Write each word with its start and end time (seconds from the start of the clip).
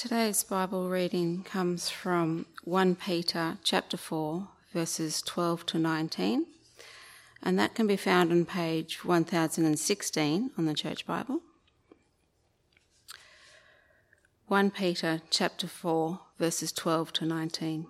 Today's 0.00 0.44
Bible 0.44 0.88
reading 0.88 1.42
comes 1.42 1.90
from 1.90 2.46
1 2.62 2.94
Peter 2.94 3.58
chapter 3.64 3.96
4 3.96 4.46
verses 4.72 5.20
12 5.22 5.66
to 5.66 5.78
19 5.80 6.46
and 7.42 7.58
that 7.58 7.74
can 7.74 7.88
be 7.88 7.96
found 7.96 8.30
on 8.30 8.44
page 8.44 9.04
1016 9.04 10.52
on 10.56 10.66
the 10.66 10.74
Church 10.74 11.04
Bible. 11.04 11.40
1 14.46 14.70
Peter 14.70 15.20
chapter 15.30 15.66
4 15.66 16.20
verses 16.38 16.70
12 16.70 17.12
to 17.14 17.26
19. 17.26 17.88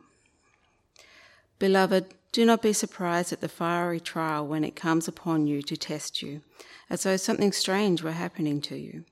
Beloved, 1.59 2.15
do 2.33 2.47
not 2.47 2.63
be 2.63 2.73
surprised 2.73 3.35
at 3.35 3.43
the 3.43 3.51
fiery 3.51 4.01
trial 4.01 4.47
when 4.47 4.65
it 4.65 4.75
comes 4.75 5.09
upon 5.09 5.47
you 5.47 5.61
to 5.61 5.77
test 5.77 6.23
you, 6.23 6.41
as 6.89 7.03
though 7.03 7.19
something 7.19 7.53
strange 7.53 8.03
were 8.03 8.13
happening 8.13 8.63
to 8.63 8.77
you. 8.77 9.05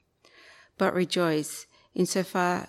But 0.79 0.95
rejoice 0.95 1.67
insofar 1.95 2.69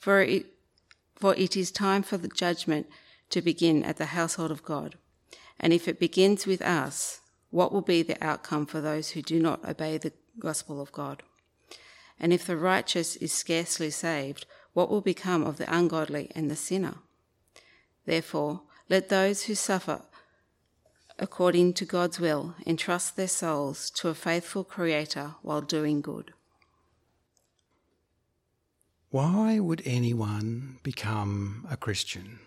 For 0.00 0.20
it, 0.22 0.46
for 1.14 1.34
it 1.36 1.56
is 1.56 1.70
time 1.70 2.02
for 2.02 2.16
the 2.16 2.28
judgment 2.28 2.88
to 3.28 3.42
begin 3.42 3.84
at 3.84 3.98
the 3.98 4.06
household 4.06 4.50
of 4.50 4.64
God. 4.64 4.96
And 5.60 5.72
if 5.72 5.86
it 5.86 6.00
begins 6.00 6.46
with 6.46 6.62
us, 6.62 7.20
what 7.50 7.72
will 7.72 7.82
be 7.82 8.02
the 8.02 8.22
outcome 8.24 8.66
for 8.66 8.80
those 8.80 9.10
who 9.10 9.22
do 9.22 9.38
not 9.38 9.64
obey 9.64 9.98
the 9.98 10.12
gospel 10.38 10.80
of 10.80 10.90
God? 10.90 11.22
And 12.18 12.32
if 12.32 12.46
the 12.46 12.56
righteous 12.56 13.16
is 13.16 13.32
scarcely 13.32 13.90
saved, 13.90 14.46
what 14.72 14.90
will 14.90 15.00
become 15.00 15.44
of 15.44 15.58
the 15.58 15.72
ungodly 15.72 16.30
and 16.34 16.50
the 16.50 16.56
sinner? 16.56 16.94
Therefore, 18.06 18.62
let 18.88 19.08
those 19.08 19.44
who 19.44 19.54
suffer 19.54 20.02
according 21.18 21.74
to 21.74 21.84
God's 21.84 22.18
will 22.18 22.54
entrust 22.66 23.14
their 23.14 23.28
souls 23.28 23.90
to 23.90 24.08
a 24.08 24.14
faithful 24.14 24.64
Creator 24.64 25.34
while 25.42 25.60
doing 25.60 26.00
good. 26.00 26.32
Why 29.10 29.58
would 29.58 29.82
anyone 29.84 30.78
become 30.84 31.66
a 31.68 31.76
Christian? 31.76 32.38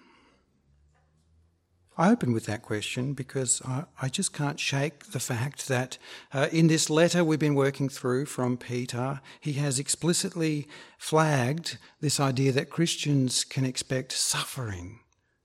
I 1.98 2.10
open 2.10 2.32
with 2.32 2.46
that 2.46 2.62
question 2.62 3.14
because 3.14 3.62
I, 3.66 3.84
I 4.02 4.08
just 4.08 4.32
can't 4.32 4.58
shake 4.58 5.12
the 5.12 5.20
fact 5.20 5.68
that 5.68 5.98
uh, 6.34 6.48
in 6.54 6.68
this 6.68 6.90
letter 6.90 7.22
we've 7.22 7.38
been 7.38 7.54
working 7.54 7.90
through 7.90 8.28
from 8.28 8.56
Peter, 8.56 9.20
he 9.42 9.54
has 9.54 9.78
explicitly 9.78 10.66
flagged 10.98 11.78
this 12.00 12.18
idea 12.18 12.54
that 12.54 12.70
Christians 12.70 13.44
can 13.44 13.66
expect 13.66 14.14
suffering 14.14 15.02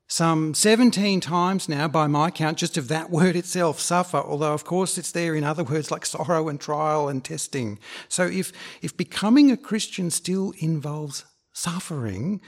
some 0.09 0.55
17 0.55 1.21
times 1.21 1.69
now, 1.69 1.87
by 1.87 2.07
my 2.07 2.31
count, 2.31 2.57
just 2.57 2.79
of 2.79 2.89
that 2.89 3.11
word 3.19 3.37
itself, 3.37 3.79
suffer, 3.79 4.17
although 4.17 4.55
of 4.55 4.65
course 4.65 4.97
it's 4.97 5.13
there 5.13 5.35
in 5.35 5.45
other 5.45 5.63
words 5.63 5.91
like 5.91 6.07
sorrow 6.07 6.49
and 6.49 6.61
trial 6.61 7.09
and 7.09 7.23
testing. 7.23 7.79
So 8.09 8.25
if, 8.27 8.53
if 8.83 8.97
becoming 8.97 9.51
a 9.51 9.57
Christian 9.57 10.11
still 10.11 10.55
involves 10.59 11.27
suffering, 11.53 12.41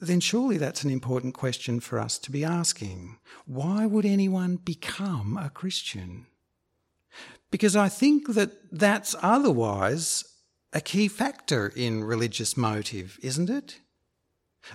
then 0.00 0.20
surely 0.20 0.58
that's 0.58 0.82
an 0.82 0.90
important 0.90 1.34
question 1.34 1.80
for 1.80 2.00
us 2.00 2.18
to 2.18 2.32
be 2.32 2.44
asking. 2.44 3.18
Why 3.46 3.86
would 3.86 4.04
anyone 4.04 4.56
become 4.56 5.36
a 5.36 5.50
Christian? 5.50 6.26
Because 7.50 7.76
I 7.76 7.88
think 7.88 8.34
that 8.34 8.50
that's 8.72 9.14
otherwise 9.22 10.24
a 10.72 10.80
key 10.80 11.08
factor 11.08 11.72
in 11.74 12.04
religious 12.04 12.56
motive, 12.56 13.18
isn't 13.22 13.50
it? 13.50 13.78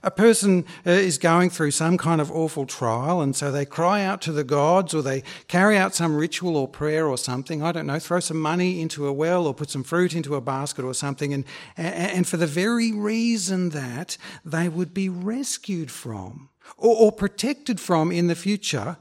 A 0.02 0.10
person 0.10 0.66
uh, 0.88 0.92
is 0.92 1.18
going 1.18 1.50
through 1.50 1.72
some 1.72 1.98
kind 1.98 2.20
of 2.20 2.32
awful 2.32 2.66
trial, 2.66 3.22
and 3.22 3.36
so 3.36 3.52
they 3.52 3.66
cry 3.66 4.04
out 4.04 4.22
to 4.22 4.32
the 4.32 4.44
gods, 4.44 4.94
or 4.94 5.02
they 5.02 5.24
carry 5.48 5.78
out 5.78 5.94
some 5.94 6.16
ritual 6.16 6.58
or 6.58 6.68
prayer 6.68 7.08
or 7.08 7.18
something. 7.18 7.62
I 7.62 7.72
don't 7.72 7.86
know, 7.86 8.00
throw 8.00 8.20
some 8.20 8.40
money 8.40 8.82
into 8.82 9.06
a 9.06 9.14
well, 9.14 9.46
or 9.46 9.54
put 9.54 9.70
some 9.70 9.84
fruit 9.84 10.16
into 10.16 10.36
a 10.36 10.42
basket 10.42 10.84
or 10.84 10.94
something, 10.94 11.34
and, 11.34 11.46
and 11.78 12.28
for 12.28 12.38
the 12.38 12.48
very 12.48 12.92
reason 12.92 13.70
that 13.70 14.18
they 14.44 14.68
would 14.68 14.94
be 14.94 15.10
rescued 15.10 15.92
from 15.92 16.50
or, 16.78 16.96
or 16.96 17.12
protected 17.12 17.80
from 17.80 18.12
in 18.12 18.28
the 18.28 18.36
future 18.36 18.98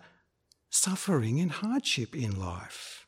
suffering 0.68 1.40
and 1.40 1.52
hardship 1.52 2.14
in 2.14 2.38
life. 2.38 3.06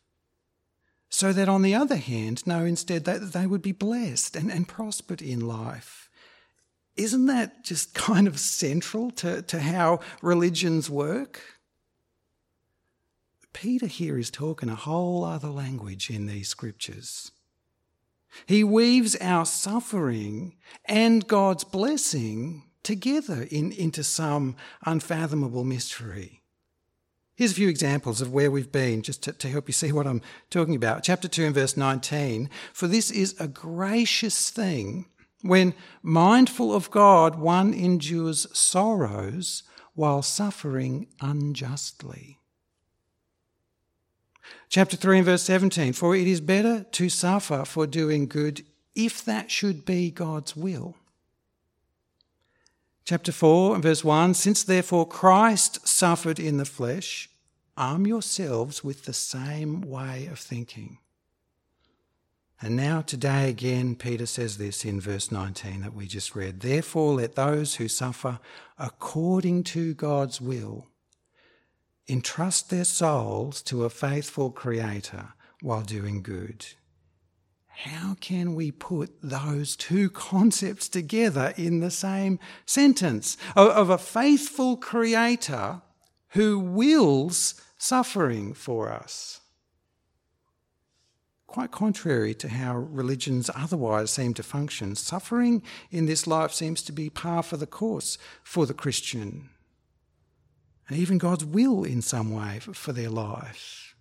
So 1.08 1.32
that 1.32 1.48
on 1.48 1.62
the 1.62 1.74
other 1.74 1.96
hand, 1.96 2.46
no, 2.46 2.64
instead, 2.64 3.04
that 3.04 3.32
they 3.32 3.46
would 3.46 3.62
be 3.62 3.72
blessed 3.72 4.36
and, 4.36 4.50
and 4.50 4.66
prospered 4.66 5.22
in 5.22 5.40
life. 5.40 6.03
Isn't 6.96 7.26
that 7.26 7.64
just 7.64 7.94
kind 7.94 8.26
of 8.26 8.38
central 8.38 9.10
to, 9.12 9.42
to 9.42 9.60
how 9.60 10.00
religions 10.22 10.88
work? 10.88 11.42
Peter 13.52 13.86
here 13.86 14.18
is 14.18 14.30
talking 14.30 14.68
a 14.68 14.74
whole 14.74 15.24
other 15.24 15.48
language 15.48 16.10
in 16.10 16.26
these 16.26 16.48
scriptures. 16.48 17.32
He 18.46 18.64
weaves 18.64 19.16
our 19.20 19.46
suffering 19.46 20.56
and 20.84 21.26
God's 21.26 21.64
blessing 21.64 22.64
together 22.82 23.46
in, 23.50 23.72
into 23.72 24.04
some 24.04 24.56
unfathomable 24.84 25.64
mystery. 25.64 26.42
Here's 27.36 27.52
a 27.52 27.56
few 27.56 27.68
examples 27.68 28.20
of 28.20 28.32
where 28.32 28.50
we've 28.50 28.70
been, 28.70 29.02
just 29.02 29.22
to, 29.24 29.32
to, 29.32 29.48
help 29.48 29.68
you 29.68 29.72
see 29.72 29.90
what 29.90 30.06
I'm 30.06 30.22
talking 30.50 30.76
about. 30.76 31.02
Chapter 31.02 31.26
2 31.26 31.46
and 31.46 31.54
verse 31.54 31.76
19 31.76 32.48
For 32.72 32.86
this 32.86 33.10
is 33.10 33.34
a 33.40 33.48
gracious 33.48 34.50
thing 34.50 35.06
when, 35.44 35.74
mindful 36.02 36.74
of 36.74 36.90
God, 36.90 37.34
one 37.34 37.74
endures 37.74 38.46
sorrows 38.56 39.62
while 39.94 40.22
suffering 40.22 41.06
unjustly. 41.20 42.38
Chapter 44.70 44.96
3 44.96 45.18
and 45.18 45.26
verse 45.26 45.42
17 45.42 45.92
For 45.92 46.16
it 46.16 46.26
is 46.26 46.40
better 46.40 46.84
to 46.92 47.08
suffer 47.08 47.64
for 47.64 47.86
doing 47.86 48.26
good 48.26 48.64
if 48.94 49.24
that 49.24 49.50
should 49.50 49.84
be 49.84 50.10
God's 50.10 50.56
will. 50.56 50.96
Chapter 53.04 53.32
4 53.32 53.74
and 53.74 53.82
verse 53.82 54.02
1 54.02 54.32
Since 54.32 54.64
therefore 54.64 55.06
Christ 55.06 55.86
suffered 55.86 56.40
in 56.40 56.56
the 56.56 56.64
flesh, 56.64 57.28
arm 57.76 58.06
yourselves 58.06 58.82
with 58.82 59.04
the 59.04 59.12
same 59.12 59.82
way 59.82 60.26
of 60.26 60.38
thinking. 60.38 60.98
And 62.62 62.76
now, 62.76 63.02
today 63.02 63.50
again, 63.50 63.96
Peter 63.96 64.26
says 64.26 64.58
this 64.58 64.84
in 64.84 65.00
verse 65.00 65.30
19 65.32 65.82
that 65.82 65.94
we 65.94 66.06
just 66.06 66.34
read 66.34 66.60
Therefore, 66.60 67.14
let 67.14 67.34
those 67.34 67.74
who 67.76 67.88
suffer 67.88 68.38
according 68.78 69.64
to 69.64 69.94
God's 69.94 70.40
will 70.40 70.86
entrust 72.08 72.70
their 72.70 72.84
souls 72.84 73.62
to 73.62 73.84
a 73.84 73.90
faithful 73.90 74.50
Creator 74.50 75.34
while 75.60 75.82
doing 75.82 76.22
good. 76.22 76.66
How 77.66 78.14
can 78.20 78.54
we 78.54 78.70
put 78.70 79.10
those 79.20 79.74
two 79.74 80.08
concepts 80.30 80.88
together 80.88 81.52
in 81.56 81.80
the 81.80 81.90
same 81.90 82.38
sentence 82.66 83.36
of 83.56 83.90
a 83.90 83.98
faithful 83.98 84.76
Creator 84.76 85.82
who 86.30 86.58
wills 86.58 87.60
suffering 87.78 88.54
for 88.54 88.92
us? 88.92 89.40
Quite 91.54 91.70
contrary 91.70 92.34
to 92.34 92.48
how 92.48 92.76
religions 92.76 93.48
otherwise 93.54 94.10
seem 94.10 94.34
to 94.34 94.42
function. 94.42 94.96
Suffering 94.96 95.62
in 95.92 96.06
this 96.06 96.26
life 96.26 96.52
seems 96.52 96.82
to 96.82 96.90
be 96.90 97.08
par 97.08 97.44
for 97.44 97.56
the 97.56 97.64
course 97.64 98.18
for 98.42 98.66
the 98.66 98.74
Christian, 98.74 99.50
and 100.88 100.98
even 100.98 101.16
God's 101.16 101.44
will 101.44 101.84
in 101.84 102.02
some 102.02 102.34
way 102.34 102.58
for 102.58 102.92
their 102.92 103.08
life. 103.08 103.94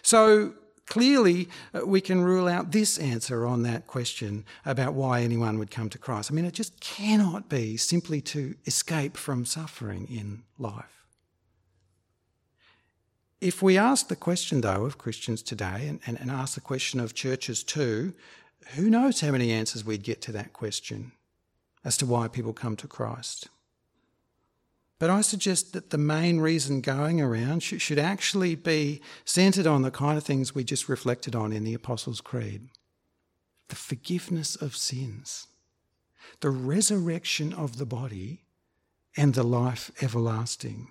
So 0.00 0.54
clearly, 0.86 1.48
uh, 1.74 1.84
we 1.84 2.00
can 2.00 2.22
rule 2.22 2.46
out 2.46 2.70
this 2.70 2.98
answer 2.98 3.44
on 3.44 3.64
that 3.64 3.88
question 3.88 4.44
about 4.64 4.94
why 4.94 5.22
anyone 5.22 5.58
would 5.58 5.72
come 5.72 5.90
to 5.90 5.98
Christ. 5.98 6.30
I 6.30 6.34
mean, 6.34 6.44
it 6.44 6.54
just 6.54 6.78
cannot 6.78 7.48
be 7.48 7.76
simply 7.76 8.20
to 8.20 8.54
escape 8.64 9.16
from 9.16 9.44
suffering 9.44 10.06
in 10.08 10.44
life. 10.56 10.95
If 13.40 13.62
we 13.62 13.76
ask 13.76 14.08
the 14.08 14.16
question, 14.16 14.62
though, 14.62 14.84
of 14.84 14.98
Christians 14.98 15.42
today 15.42 15.86
and, 15.86 16.00
and, 16.06 16.18
and 16.20 16.30
ask 16.30 16.54
the 16.54 16.60
question 16.60 17.00
of 17.00 17.14
churches 17.14 17.62
too, 17.62 18.14
who 18.74 18.88
knows 18.88 19.20
how 19.20 19.30
many 19.30 19.52
answers 19.52 19.84
we'd 19.84 20.02
get 20.02 20.22
to 20.22 20.32
that 20.32 20.52
question 20.52 21.12
as 21.84 21.96
to 21.98 22.06
why 22.06 22.28
people 22.28 22.52
come 22.52 22.76
to 22.76 22.88
Christ? 22.88 23.48
But 24.98 25.10
I 25.10 25.20
suggest 25.20 25.74
that 25.74 25.90
the 25.90 25.98
main 25.98 26.40
reason 26.40 26.80
going 26.80 27.20
around 27.20 27.62
should 27.62 27.98
actually 27.98 28.54
be 28.54 29.02
centered 29.26 29.66
on 29.66 29.82
the 29.82 29.90
kind 29.90 30.16
of 30.16 30.24
things 30.24 30.54
we 30.54 30.64
just 30.64 30.88
reflected 30.88 31.36
on 31.36 31.52
in 31.52 31.64
the 31.64 31.74
Apostles' 31.74 32.20
Creed 32.20 32.68
the 33.68 33.76
forgiveness 33.76 34.54
of 34.54 34.76
sins. 34.76 35.48
the 36.40 36.50
resurrection 36.50 37.52
of 37.52 37.78
the 37.78 37.86
body, 37.86 38.42
and 39.16 39.34
the 39.34 39.42
life 39.42 39.90
everlasting. 40.02 40.88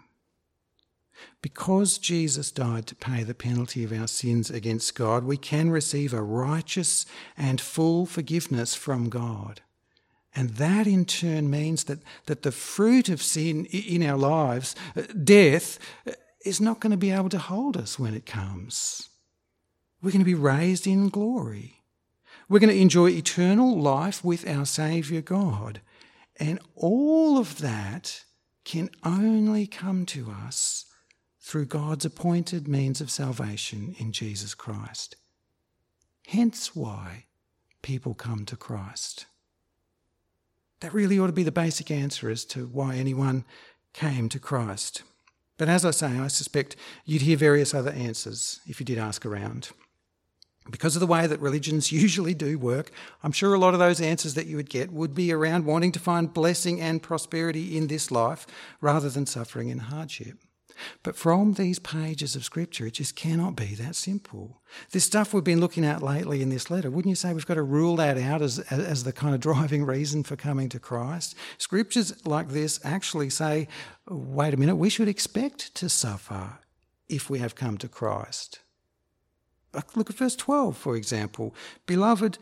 Because 1.42 1.98
Jesus 1.98 2.52
died 2.52 2.88
to 2.88 2.96
pay 2.96 3.24
the 3.24 3.34
penalty 3.34 3.84
of 3.84 3.94
our 3.94 4.08
sins 4.08 4.50
against 4.50 4.96
God, 4.96 5.24
we 5.24 5.38
can 5.38 5.70
receive 5.70 6.14
a 6.14 6.22
righteous 6.22 7.06
and 7.38 7.62
full 7.62 8.06
forgiveness 8.06 8.76
from 8.76 9.10
God. 9.10 9.62
And 10.36 10.50
that 10.52 10.86
in 10.86 11.06
turn 11.06 11.50
means 11.50 11.86
that, 11.86 12.00
that 12.26 12.44
the 12.44 12.52
fruit 12.52 13.08
of 13.10 13.22
sin 13.22 13.66
in 13.66 14.04
our 14.04 14.18
lives, 14.18 14.76
uh, 14.96 15.04
death, 15.24 15.80
uh, 16.06 16.12
is 16.44 16.60
not 16.60 16.80
going 16.80 16.92
to 16.92 16.98
be 16.98 17.12
able 17.12 17.30
to 17.30 17.40
hold 17.40 17.78
us 17.78 17.98
when 17.98 18.14
it 18.14 18.26
comes. 18.26 19.10
We're 20.02 20.12
going 20.12 20.20
to 20.20 20.26
be 20.26 20.36
raised 20.36 20.86
in 20.86 21.10
glory. 21.10 21.82
We're 22.50 22.60
going 22.60 22.74
to 22.74 22.82
enjoy 22.82 23.10
eternal 23.10 23.80
life 23.80 24.24
with 24.24 24.48
our 24.48 24.66
Saviour 24.66 25.22
God. 25.22 25.82
And 26.38 26.60
all 26.76 27.38
of 27.38 27.60
that 27.60 28.26
can 28.66 28.90
only 29.04 29.68
come 29.68 30.06
to 30.08 30.30
us 30.30 30.86
through 31.46 31.66
God's 31.66 32.06
appointed 32.06 32.68
means 32.68 33.00
of 33.02 33.12
salvation 33.12 33.96
in 34.00 34.12
Jesus 34.12 34.56
Christ. 34.56 35.16
Hence 36.26 36.76
why 36.76 37.26
people 37.84 38.16
come 38.16 38.46
to 38.46 38.58
Christ. 38.58 39.28
That 40.80 40.92
really 40.92 41.20
ought 41.20 41.28
to 41.28 41.34
be 41.34 41.44
the 41.44 41.52
basic 41.52 41.92
answer 41.92 42.32
as 42.32 42.46
to 42.46 42.66
why 42.66 42.96
anyone 42.96 43.46
came 43.94 44.28
to 44.30 44.40
Christ. 44.40 45.04
But 45.60 45.70
as 45.70 45.86
I 45.86 45.92
say, 45.92 46.18
I 46.18 46.30
suspect 46.30 46.78
you'd 47.06 47.22
hear 47.22 47.38
various 47.38 47.76
other 47.76 47.92
answers 47.92 48.60
if 48.66 48.80
you 48.80 48.86
did 48.86 48.98
ask 48.98 49.24
around. 49.24 49.70
Because 50.72 50.96
of 50.96 51.00
the 51.00 51.06
way 51.06 51.28
that 51.28 51.40
religions 51.40 51.92
usually 51.92 52.34
do 52.34 52.58
work, 52.58 52.90
I'm 53.22 53.32
sure 53.32 53.54
a 53.54 53.60
lot 53.60 53.76
of 53.76 53.80
those 53.80 54.02
answers 54.02 54.34
that 54.34 54.48
you 54.48 54.56
would 54.56 54.72
get 54.72 54.92
would 54.92 55.14
be 55.14 55.32
around 55.32 55.66
wanting 55.66 55.92
to 55.92 56.00
find 56.00 56.34
blessing 56.34 56.82
and 56.82 57.04
prosperity 57.04 57.78
in 57.78 57.86
this 57.86 58.10
life 58.10 58.48
rather 58.82 59.12
than 59.12 59.28
suffering 59.28 59.70
and 59.70 59.82
hardship. 59.82 60.40
But 61.04 61.16
from 61.16 61.54
these 61.54 61.80
pages 61.80 62.36
of 62.36 62.44
Scripture, 62.44 62.88
it 62.88 62.94
just 62.94 63.16
cannot 63.16 63.56
be 63.56 63.76
that 63.76 63.96
simple. 63.96 64.62
This 64.92 65.04
stuff 65.04 65.34
we've 65.34 65.44
been 65.44 65.60
looking 65.60 65.86
at 65.86 66.02
lately 66.02 66.42
in 66.42 66.50
this 66.50 66.70
letter, 66.70 66.90
wouldn't 66.90 67.10
you 67.10 67.16
say 67.16 67.34
we've 67.34 67.46
got 67.46 67.56
to 67.56 67.64
rule 67.64 67.96
that 67.98 68.18
out 68.18 68.42
as, 68.42 68.60
as 68.60 69.04
the 69.04 69.14
kind 69.14 69.34
of 69.34 69.42
driving 69.42 69.86
reason 69.86 70.24
for 70.24 70.36
coming 70.36 70.70
to 70.70 70.80
Christ? 70.80 71.36
Scriptures 71.58 72.26
like 72.26 72.50
this 72.50 72.80
actually 72.84 73.30
say, 73.30 73.68
wait 74.10 74.54
a 74.54 74.58
minute, 74.58 74.76
we 74.76 74.90
should 74.90 75.08
expect 75.08 75.74
to 75.76 75.90
suffer 75.90 76.60
if 77.08 77.30
we 77.30 77.40
have 77.40 77.56
come 77.56 77.78
to 77.78 77.88
Christ. 77.88 78.60
Look 79.96 80.10
at 80.10 80.16
verse 80.16 80.36
12, 80.36 80.78
for 80.78 80.96
example. 80.96 81.54
Beloved, 81.86 82.38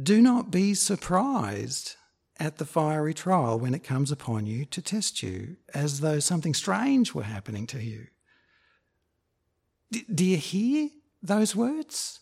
do 0.00 0.20
not 0.20 0.50
be 0.50 0.74
surprised 0.74 1.96
at 2.40 2.56
the 2.56 2.64
fiery 2.64 3.12
trial 3.12 3.58
when 3.58 3.74
it 3.74 3.84
comes 3.84 4.10
upon 4.10 4.46
you 4.46 4.64
to 4.64 4.80
test 4.80 5.22
you, 5.22 5.56
as 5.74 6.00
though 6.00 6.18
something 6.18 6.54
strange 6.54 7.14
were 7.14 7.22
happening 7.22 7.66
to 7.68 7.84
you. 7.84 8.06
D- 9.92 10.06
do 10.12 10.24
you 10.24 10.38
hear 10.38 10.88
those 11.22 11.54
words? 11.54 12.20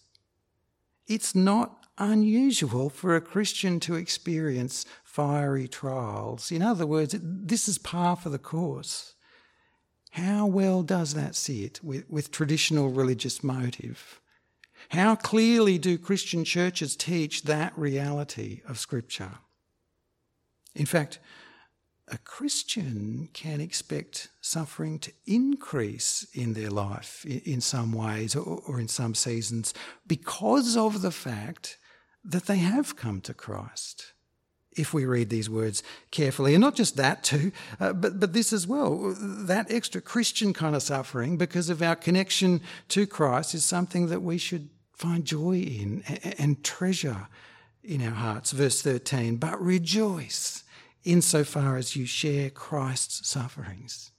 It's 1.06 1.34
not 1.34 1.86
unusual 1.98 2.90
for 2.90 3.14
a 3.14 3.20
Christian 3.20 3.78
to 3.80 3.94
experience 3.94 4.84
fiery 5.04 5.68
trials. 5.68 6.50
In 6.50 6.62
other 6.62 6.86
words, 6.86 7.14
this 7.22 7.68
is 7.68 7.78
par 7.78 8.16
for 8.16 8.28
the 8.28 8.38
course. 8.38 9.14
How 10.12 10.46
well 10.46 10.82
does 10.82 11.14
that 11.14 11.36
sit 11.36 11.82
with, 11.82 12.10
with 12.10 12.32
traditional 12.32 12.88
religious 12.88 13.44
motive? 13.44 14.20
How 14.90 15.14
clearly 15.14 15.78
do 15.78 15.96
Christian 15.96 16.44
churches 16.44 16.96
teach 16.96 17.42
that 17.42 17.76
reality 17.78 18.62
of 18.66 18.78
Scripture? 18.78 19.38
In 20.78 20.86
fact, 20.86 21.18
a 22.10 22.18
Christian 22.18 23.28
can 23.34 23.60
expect 23.60 24.28
suffering 24.40 24.98
to 25.00 25.12
increase 25.26 26.26
in 26.32 26.54
their 26.54 26.70
life 26.70 27.26
in 27.26 27.60
some 27.60 27.92
ways 27.92 28.34
or 28.34 28.80
in 28.80 28.88
some 28.88 29.14
seasons 29.14 29.74
because 30.06 30.76
of 30.76 31.02
the 31.02 31.10
fact 31.10 31.76
that 32.24 32.46
they 32.46 32.58
have 32.58 32.96
come 32.96 33.20
to 33.22 33.34
Christ. 33.34 34.12
If 34.72 34.94
we 34.94 35.04
read 35.04 35.28
these 35.28 35.50
words 35.50 35.82
carefully, 36.12 36.54
and 36.54 36.60
not 36.60 36.76
just 36.76 36.96
that 36.96 37.24
too, 37.24 37.50
uh, 37.80 37.92
but, 37.92 38.20
but 38.20 38.32
this 38.32 38.52
as 38.52 38.66
well, 38.66 39.14
that 39.18 39.70
extra 39.70 40.00
Christian 40.00 40.52
kind 40.52 40.76
of 40.76 40.82
suffering 40.82 41.36
because 41.36 41.68
of 41.68 41.82
our 41.82 41.96
connection 41.96 42.60
to 42.90 43.06
Christ 43.06 43.54
is 43.54 43.64
something 43.64 44.06
that 44.06 44.22
we 44.22 44.38
should 44.38 44.68
find 44.92 45.24
joy 45.24 45.56
in 45.56 46.04
and 46.38 46.62
treasure 46.62 47.26
in 47.82 48.02
our 48.02 48.14
hearts. 48.14 48.52
Verse 48.52 48.80
13, 48.80 49.36
but 49.36 49.60
rejoice 49.60 50.62
insofar 51.04 51.76
as 51.76 51.96
you 51.96 52.06
share 52.06 52.50
Christ's 52.50 53.28
sufferings. 53.28 54.12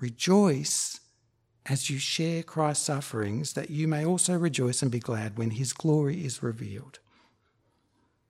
Rejoice 0.00 1.00
as 1.68 1.90
you 1.90 1.98
share 1.98 2.42
Christ's 2.42 2.86
sufferings, 2.86 3.54
that 3.54 3.70
you 3.70 3.88
may 3.88 4.04
also 4.04 4.36
rejoice 4.36 4.82
and 4.82 4.90
be 4.90 5.00
glad 5.00 5.36
when 5.36 5.50
his 5.50 5.72
glory 5.72 6.24
is 6.24 6.42
revealed. 6.42 7.00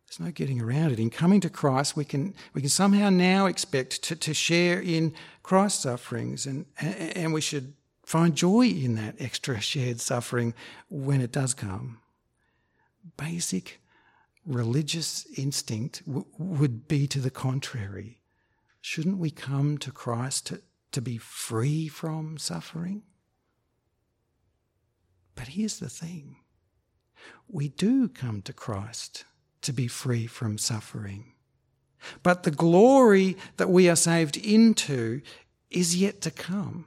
There's 0.06 0.20
no 0.20 0.30
getting 0.30 0.60
around 0.60 0.92
it. 0.92 1.00
In 1.00 1.10
coming 1.10 1.40
to 1.40 1.50
Christ, 1.50 1.96
we 1.96 2.04
can, 2.04 2.34
we 2.54 2.62
can 2.62 2.70
somehow 2.70 3.10
now 3.10 3.46
expect 3.46 4.02
to, 4.04 4.16
to 4.16 4.32
share 4.32 4.80
in 4.80 5.14
Christ's 5.42 5.82
sufferings, 5.82 6.46
and, 6.46 6.66
and 6.80 7.34
we 7.34 7.40
should 7.40 7.74
find 8.04 8.34
joy 8.34 8.66
in 8.66 8.94
that 8.94 9.16
extra 9.18 9.60
shared 9.60 10.00
suffering 10.00 10.54
when 10.88 11.20
it 11.20 11.32
does 11.32 11.54
come. 11.54 11.98
Basic 13.16 13.80
religious 14.46 15.26
instinct 15.36 16.04
w- 16.06 16.26
would 16.38 16.88
be 16.88 17.06
to 17.08 17.20
the 17.20 17.30
contrary. 17.30 18.20
Shouldn't 18.80 19.18
we 19.18 19.30
come 19.30 19.78
to 19.78 19.90
Christ 19.90 20.46
to, 20.46 20.62
to 20.92 21.02
be 21.02 21.18
free 21.18 21.88
from 21.88 22.38
suffering? 22.38 23.02
But 25.34 25.48
here's 25.48 25.78
the 25.78 25.90
thing 25.90 26.36
we 27.48 27.68
do 27.68 28.08
come 28.08 28.42
to 28.42 28.52
Christ 28.52 29.24
to 29.62 29.72
be 29.72 29.88
free 29.88 30.26
from 30.26 30.58
suffering. 30.58 31.32
But 32.22 32.44
the 32.44 32.50
glory 32.50 33.36
that 33.56 33.70
we 33.70 33.88
are 33.88 33.96
saved 33.96 34.36
into 34.36 35.22
is 35.70 35.96
yet 35.96 36.20
to 36.22 36.30
come 36.30 36.86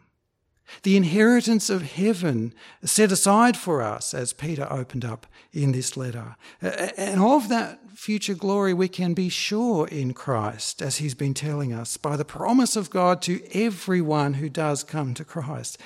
the 0.84 0.98
inheritance 0.98 1.70
of 1.70 1.94
heaven 1.94 2.54
set 2.84 3.12
aside 3.12 3.58
for 3.58 3.82
us, 3.82 4.14
as 4.14 4.34
Peter 4.34 4.68
opened 4.72 5.06
up 5.06 5.26
in 5.52 5.72
this 5.72 5.98
letter. 5.98 6.36
And 6.62 7.22
of 7.22 7.50
that 7.50 7.80
future 7.96 8.36
glory, 8.36 8.74
we 8.74 8.88
can 8.88 9.14
be 9.14 9.30
sure 9.30 9.88
in 9.88 10.14
Christ, 10.14 10.82
as 10.82 10.98
he's 10.98 11.16
been 11.16 11.34
telling 11.34 11.74
us, 11.74 11.98
by 11.98 12.16
the 12.16 12.26
promise 12.26 12.76
of 12.76 12.90
God 12.90 13.22
to 13.24 13.42
everyone 13.54 14.36
who 14.36 14.50
does 14.50 14.84
come 14.84 15.14
to 15.16 15.26
Christ. 15.26 15.78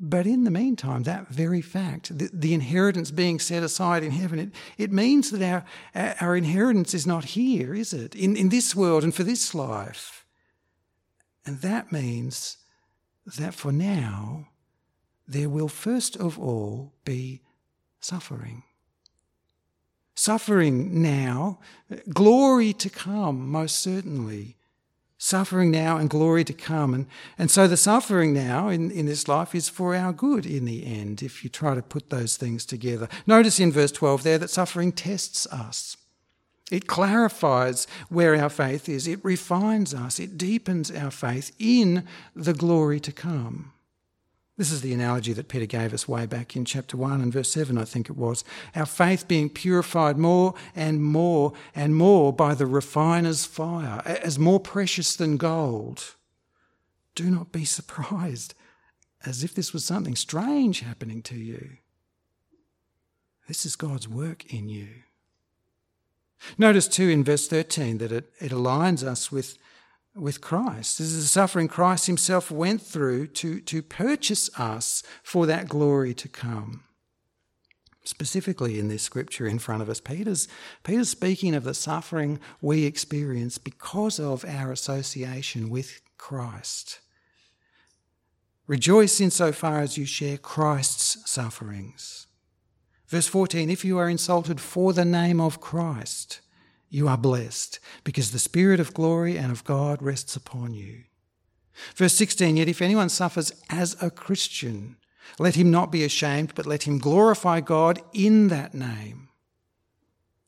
But 0.00 0.26
in 0.26 0.44
the 0.44 0.50
meantime, 0.50 1.04
that 1.04 1.28
very 1.28 1.60
fact, 1.60 2.18
the, 2.18 2.28
the 2.32 2.52
inheritance 2.52 3.10
being 3.10 3.38
set 3.38 3.62
aside 3.62 4.02
in 4.02 4.10
heaven, 4.10 4.38
it, 4.38 4.50
it 4.76 4.92
means 4.92 5.30
that 5.30 5.66
our, 5.94 6.14
our 6.20 6.36
inheritance 6.36 6.94
is 6.94 7.06
not 7.06 7.24
here, 7.26 7.74
is 7.74 7.92
it? 7.92 8.14
In, 8.14 8.36
in 8.36 8.48
this 8.48 8.74
world 8.74 9.04
and 9.04 9.14
for 9.14 9.22
this 9.22 9.54
life. 9.54 10.26
And 11.46 11.60
that 11.60 11.92
means 11.92 12.56
that 13.26 13.54
for 13.54 13.72
now 13.72 14.48
there 15.26 15.48
will 15.48 15.68
first 15.68 16.16
of 16.16 16.38
all 16.38 16.92
be 17.04 17.40
suffering. 18.00 18.62
Suffering 20.14 21.02
now, 21.02 21.58
glory 22.12 22.72
to 22.74 22.88
come, 22.88 23.48
most 23.50 23.78
certainly. 23.80 24.56
Suffering 25.18 25.70
now 25.70 25.96
and 25.96 26.10
glory 26.10 26.44
to 26.44 26.52
come. 26.52 26.92
And, 26.92 27.06
and 27.38 27.50
so 27.50 27.66
the 27.66 27.76
suffering 27.76 28.32
now 28.32 28.68
in, 28.68 28.90
in 28.90 29.06
this 29.06 29.26
life 29.26 29.54
is 29.54 29.68
for 29.68 29.96
our 29.96 30.12
good 30.12 30.44
in 30.44 30.66
the 30.66 30.86
end, 30.86 31.22
if 31.22 31.42
you 31.42 31.50
try 31.50 31.74
to 31.74 31.82
put 31.82 32.10
those 32.10 32.36
things 32.36 32.66
together. 32.66 33.08
Notice 33.26 33.58
in 33.58 33.72
verse 33.72 33.90
12 33.90 34.22
there 34.22 34.38
that 34.38 34.50
suffering 34.50 34.92
tests 34.92 35.46
us. 35.46 35.96
It 36.70 36.86
clarifies 36.86 37.86
where 38.08 38.34
our 38.36 38.48
faith 38.48 38.88
is. 38.88 39.06
It 39.06 39.24
refines 39.24 39.92
us. 39.92 40.18
It 40.18 40.38
deepens 40.38 40.90
our 40.90 41.10
faith 41.10 41.52
in 41.58 42.06
the 42.34 42.54
glory 42.54 43.00
to 43.00 43.12
come. 43.12 43.72
This 44.56 44.70
is 44.70 44.82
the 44.82 44.94
analogy 44.94 45.32
that 45.32 45.48
Peter 45.48 45.66
gave 45.66 45.92
us 45.92 46.06
way 46.06 46.26
back 46.26 46.54
in 46.54 46.64
chapter 46.64 46.96
1 46.96 47.20
and 47.20 47.32
verse 47.32 47.50
7, 47.50 47.76
I 47.76 47.84
think 47.84 48.08
it 48.08 48.16
was. 48.16 48.44
Our 48.76 48.86
faith 48.86 49.26
being 49.26 49.50
purified 49.50 50.16
more 50.16 50.54
and 50.76 51.02
more 51.02 51.52
and 51.74 51.96
more 51.96 52.32
by 52.32 52.54
the 52.54 52.66
refiner's 52.66 53.44
fire, 53.44 54.00
as 54.06 54.38
more 54.38 54.60
precious 54.60 55.16
than 55.16 55.38
gold. 55.38 56.14
Do 57.16 57.30
not 57.30 57.50
be 57.50 57.64
surprised, 57.64 58.54
as 59.26 59.42
if 59.42 59.54
this 59.54 59.72
was 59.72 59.84
something 59.84 60.14
strange 60.14 60.80
happening 60.80 61.20
to 61.22 61.36
you. 61.36 61.78
This 63.48 63.66
is 63.66 63.74
God's 63.74 64.08
work 64.08 64.54
in 64.54 64.68
you. 64.68 64.88
Notice 66.58 66.88
too 66.88 67.08
in 67.08 67.24
verse 67.24 67.46
13 67.48 67.98
that 67.98 68.12
it, 68.12 68.32
it 68.40 68.52
aligns 68.52 69.02
us 69.02 69.32
with, 69.32 69.58
with 70.14 70.40
Christ. 70.40 70.98
This 70.98 71.08
is 71.08 71.24
the 71.24 71.28
suffering 71.28 71.68
Christ 71.68 72.06
himself 72.06 72.50
went 72.50 72.82
through 72.82 73.28
to, 73.28 73.60
to 73.60 73.82
purchase 73.82 74.50
us 74.58 75.02
for 75.22 75.46
that 75.46 75.68
glory 75.68 76.14
to 76.14 76.28
come. 76.28 76.84
specifically 78.04 78.78
in 78.78 78.88
this 78.88 79.02
scripture 79.02 79.46
in 79.46 79.58
front 79.58 79.82
of 79.82 79.88
us. 79.88 80.00
Peter's, 80.00 80.46
Peter's 80.82 81.08
speaking 81.08 81.54
of 81.54 81.64
the 81.64 81.74
suffering 81.74 82.38
we 82.60 82.84
experience 82.84 83.58
because 83.58 84.20
of 84.20 84.44
our 84.44 84.70
association 84.70 85.70
with 85.70 86.00
Christ. 86.18 87.00
Rejoice 88.66 89.20
insofar 89.20 89.80
as 89.80 89.98
you 89.98 90.06
share 90.06 90.38
Christ's 90.38 91.30
sufferings. 91.30 92.26
Verse 93.06 93.26
14 93.26 93.70
If 93.70 93.84
you 93.84 93.98
are 93.98 94.08
insulted 94.08 94.60
for 94.60 94.92
the 94.92 95.04
name 95.04 95.40
of 95.40 95.60
Christ, 95.60 96.40
you 96.88 97.08
are 97.08 97.18
blessed, 97.18 97.80
because 98.04 98.30
the 98.30 98.38
Spirit 98.38 98.80
of 98.80 98.94
glory 98.94 99.36
and 99.36 99.50
of 99.50 99.64
God 99.64 100.02
rests 100.02 100.36
upon 100.36 100.74
you. 100.74 101.04
Verse 101.96 102.14
16 102.14 102.56
Yet 102.56 102.68
if 102.68 102.80
anyone 102.80 103.08
suffers 103.08 103.52
as 103.68 104.00
a 104.02 104.10
Christian, 104.10 104.96
let 105.38 105.54
him 105.54 105.70
not 105.70 105.90
be 105.90 106.04
ashamed, 106.04 106.52
but 106.54 106.66
let 106.66 106.84
him 106.84 106.98
glorify 106.98 107.60
God 107.60 108.00
in 108.12 108.48
that 108.48 108.74
name. 108.74 109.28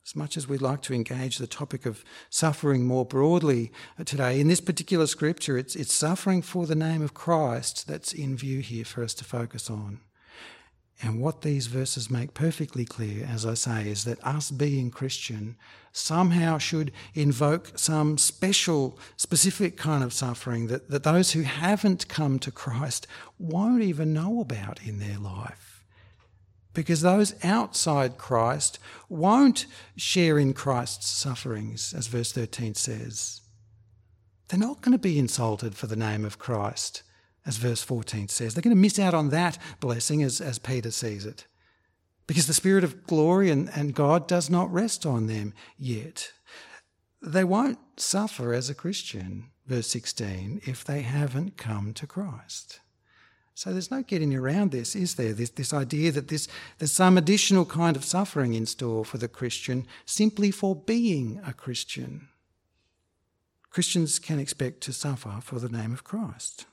As 0.05 0.15
much 0.15 0.37
as 0.37 0.47
we'd 0.47 0.61
like 0.61 0.81
to 0.83 0.93
engage 0.93 1.37
the 1.37 1.47
topic 1.47 1.85
of 1.85 2.05
suffering 2.29 2.85
more 2.85 3.05
broadly 3.05 3.73
uh, 3.99 4.05
today, 4.05 4.39
in 4.39 4.47
this 4.47 4.61
particular 4.61 5.05
scripture, 5.05 5.57
it's, 5.57 5.75
it's 5.75 5.93
suffering 5.93 6.41
for 6.41 6.65
the 6.65 6.75
name 6.75 7.01
of 7.01 7.13
Christ 7.13 7.87
that's 7.87 8.13
in 8.13 8.37
view 8.37 8.61
here 8.61 8.85
for 8.85 9.03
us 9.03 9.13
to 9.15 9.25
focus 9.25 9.69
on. 9.69 9.99
And 11.01 11.21
what 11.21 11.41
these 11.41 11.67
verses 11.67 12.09
make 12.09 12.33
perfectly 12.33 12.83
clear, 12.83 13.23
as 13.25 13.45
I 13.45 13.53
say, 13.53 13.89
is 13.89 14.03
that 14.05 14.23
us 14.25 14.49
being 14.49 14.89
Christian 14.89 15.55
somehow 15.91 16.57
should 16.57 16.91
invoke 17.13 17.77
some 17.77 18.17
special, 18.17 18.97
specific 19.15 19.77
kind 19.77 20.03
of 20.03 20.11
suffering 20.11 20.67
that, 20.67 20.89
that 20.89 21.03
those 21.03 21.33
who 21.33 21.43
haven't 21.43 22.07
come 22.07 22.39
to 22.39 22.51
Christ 22.51 23.05
won't 23.37 23.83
even 23.83 24.11
know 24.11 24.41
about 24.41 24.81
in 24.83 24.97
their 24.97 25.19
life. 25.19 25.83
Because 26.73 27.01
those 27.01 27.35
outside 27.43 28.17
Christ 28.17 28.79
won't 29.07 29.67
share 29.95 30.39
in 30.39 30.53
Christ's 30.53 31.09
sufferings, 31.09 31.93
as 31.95 32.07
verse 32.07 32.31
13 32.31 32.73
says. 32.73 33.41
They're 34.47 34.59
not 34.59 34.81
going 34.81 34.93
to 34.93 34.97
be 34.97 35.19
insulted 35.19 35.75
for 35.75 35.85
the 35.85 35.95
name 35.95 36.25
of 36.25 36.39
Christ 36.39 37.03
as 37.47 37.57
verse 37.57 37.81
14 37.81 38.27
says. 38.27 38.53
They're 38.53 38.61
going 38.61 38.75
to 38.75 38.79
miss 38.81 38.99
out 38.99 39.13
on 39.13 39.29
that 39.29 39.57
blessing 39.79 40.21
as, 40.21 40.41
as 40.41 40.59
Peter 40.59 40.91
sees 40.91 41.25
it. 41.25 41.47
Because 42.27 42.45
the 42.45 42.53
Spirit 42.53 42.83
of 42.83 43.07
glory 43.07 43.49
and, 43.49 43.69
and 43.73 43.95
God 43.95 44.27
does 44.27 44.49
not 44.49 44.71
rest 44.71 45.05
on 45.05 45.27
them 45.27 45.53
yet. 45.77 46.33
They 47.21 47.45
won't 47.45 47.79
suffer 47.95 48.53
as 48.53 48.69
a 48.69 48.75
Christian, 48.75 49.49
verse 49.65 49.87
16, 49.87 50.61
if 50.65 50.83
they 50.83 51.01
haven't 51.01 51.55
come 51.55 51.93
to 51.93 52.05
Christ. 52.05 52.81
So 53.55 53.71
there's 53.71 53.89
no 53.89 54.03
getting 54.03 54.35
around 54.35 54.71
this, 54.71 54.95
is 54.95 55.15
there? 55.15 55.33
This, 55.33 55.49
this 55.49 55.73
idea 55.73 56.11
that 56.11 56.27
this, 56.27 56.47
there's 56.77 56.91
some 56.91 57.17
additional 57.17 57.65
kind 57.65 57.95
of 57.95 58.03
suffering 58.03 58.53
in 58.53 58.65
store 58.65 59.03
for 59.05 59.17
the 59.17 59.29
Christian 59.29 59.87
simply 60.05 60.51
for 60.51 60.75
being 60.75 61.41
a 61.43 61.53
Christian. 61.53 62.27
Christians 63.71 64.19
can 64.19 64.37
expect 64.37 64.81
to 64.81 64.93
suffer 64.93 65.39
for 65.41 65.59
the 65.59 65.69
name 65.69 65.93
of 65.93 66.03
Christ. 66.03 66.65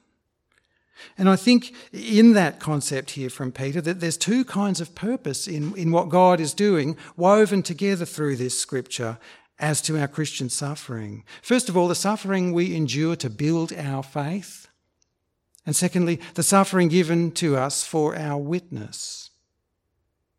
And 1.18 1.28
I 1.28 1.36
think 1.36 1.74
in 1.92 2.32
that 2.34 2.60
concept 2.60 3.12
here 3.12 3.30
from 3.30 3.52
Peter 3.52 3.80
that 3.80 4.00
there's 4.00 4.16
two 4.16 4.44
kinds 4.44 4.80
of 4.80 4.94
purpose 4.94 5.46
in, 5.46 5.76
in 5.76 5.90
what 5.90 6.08
God 6.08 6.40
is 6.40 6.54
doing, 6.54 6.96
woven 7.16 7.62
together 7.62 8.04
through 8.04 8.36
this 8.36 8.58
scripture 8.58 9.18
as 9.58 9.80
to 9.82 9.98
our 9.98 10.08
Christian 10.08 10.48
suffering. 10.48 11.24
First 11.42 11.68
of 11.68 11.76
all, 11.76 11.88
the 11.88 11.94
suffering 11.94 12.52
we 12.52 12.74
endure 12.74 13.16
to 13.16 13.30
build 13.30 13.72
our 13.72 14.02
faith. 14.02 14.68
And 15.66 15.74
secondly, 15.74 16.20
the 16.34 16.42
suffering 16.42 16.88
given 16.88 17.30
to 17.32 17.56
us 17.56 17.84
for 17.84 18.16
our 18.16 18.38
witness. 18.38 19.30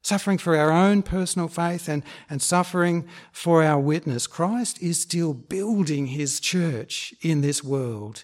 Suffering 0.01 0.37
for 0.37 0.55
our 0.55 0.71
own 0.71 1.01
personal 1.01 1.47
faith 1.47 1.89
and, 1.89 2.03
and 2.29 2.41
suffering 2.41 3.07
for 3.31 3.63
our 3.63 3.79
witness. 3.79 4.27
Christ 4.27 4.79
is 4.81 5.01
still 5.01 5.33
building 5.33 6.07
his 6.07 6.39
church 6.39 7.15
in 7.21 7.41
this 7.41 7.63
world, 7.63 8.23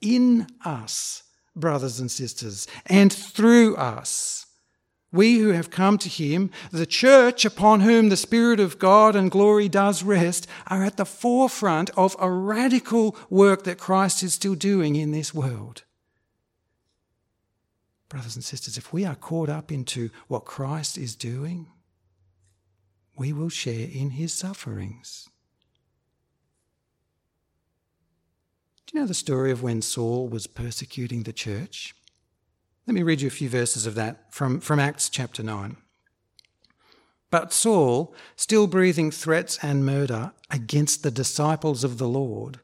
in 0.00 0.46
us 0.64 1.24
brothers 1.60 2.00
and 2.00 2.10
sisters, 2.10 2.66
and 2.86 3.12
through 3.12 3.76
us. 3.76 4.46
We 5.10 5.38
who 5.38 5.50
have 5.50 5.70
come 5.70 5.96
to 5.98 6.08
him, 6.08 6.50
the 6.70 6.84
church 6.84 7.46
upon 7.46 7.80
whom 7.80 8.10
the 8.10 8.16
Spirit 8.16 8.60
of 8.60 8.78
God 8.78 9.16
and 9.16 9.30
glory 9.30 9.68
does 9.68 10.02
rest, 10.02 10.46
are 10.66 10.84
at 10.84 10.98
the 10.98 11.06
forefront 11.06 11.88
of 11.96 12.14
a 12.20 12.30
radical 12.30 13.16
work 13.30 13.64
that 13.64 13.78
Christ 13.78 14.22
is 14.22 14.34
still 14.34 14.54
doing 14.54 14.96
in 14.96 15.12
this 15.12 15.32
world. 15.32 15.84
Brothers 18.10 18.36
and 18.36 18.44
sisters, 18.44 18.76
if 18.76 18.92
we 18.92 19.04
are 19.04 19.14
caught 19.14 19.48
up 19.48 19.72
into 19.72 20.10
what 20.28 20.44
Christ 20.44 20.98
is 20.98 21.16
doing, 21.16 21.68
we 23.16 23.32
will 23.32 23.48
share 23.48 23.88
in 23.90 24.10
his 24.10 24.32
sufferings. 24.32 25.28
Do 28.88 28.96
you 28.96 29.00
know 29.02 29.06
the 29.06 29.12
story 29.12 29.50
of 29.50 29.62
when 29.62 29.82
Saul 29.82 30.28
was 30.28 30.46
persecuting 30.46 31.24
the 31.24 31.32
church? 31.32 31.94
Let 32.86 32.94
me 32.94 33.02
read 33.02 33.20
you 33.20 33.28
a 33.28 33.30
few 33.30 33.50
verses 33.50 33.84
of 33.84 33.94
that 33.96 34.32
from, 34.32 34.60
from 34.60 34.80
Acts 34.80 35.10
chapter 35.10 35.42
9. 35.42 35.76
But 37.30 37.52
Saul, 37.52 38.14
still 38.34 38.66
breathing 38.66 39.10
threats 39.10 39.58
and 39.60 39.84
murder 39.84 40.32
against 40.50 41.02
the 41.02 41.10
disciples 41.10 41.84
of 41.84 41.98
the 41.98 42.08
Lord, 42.08 42.60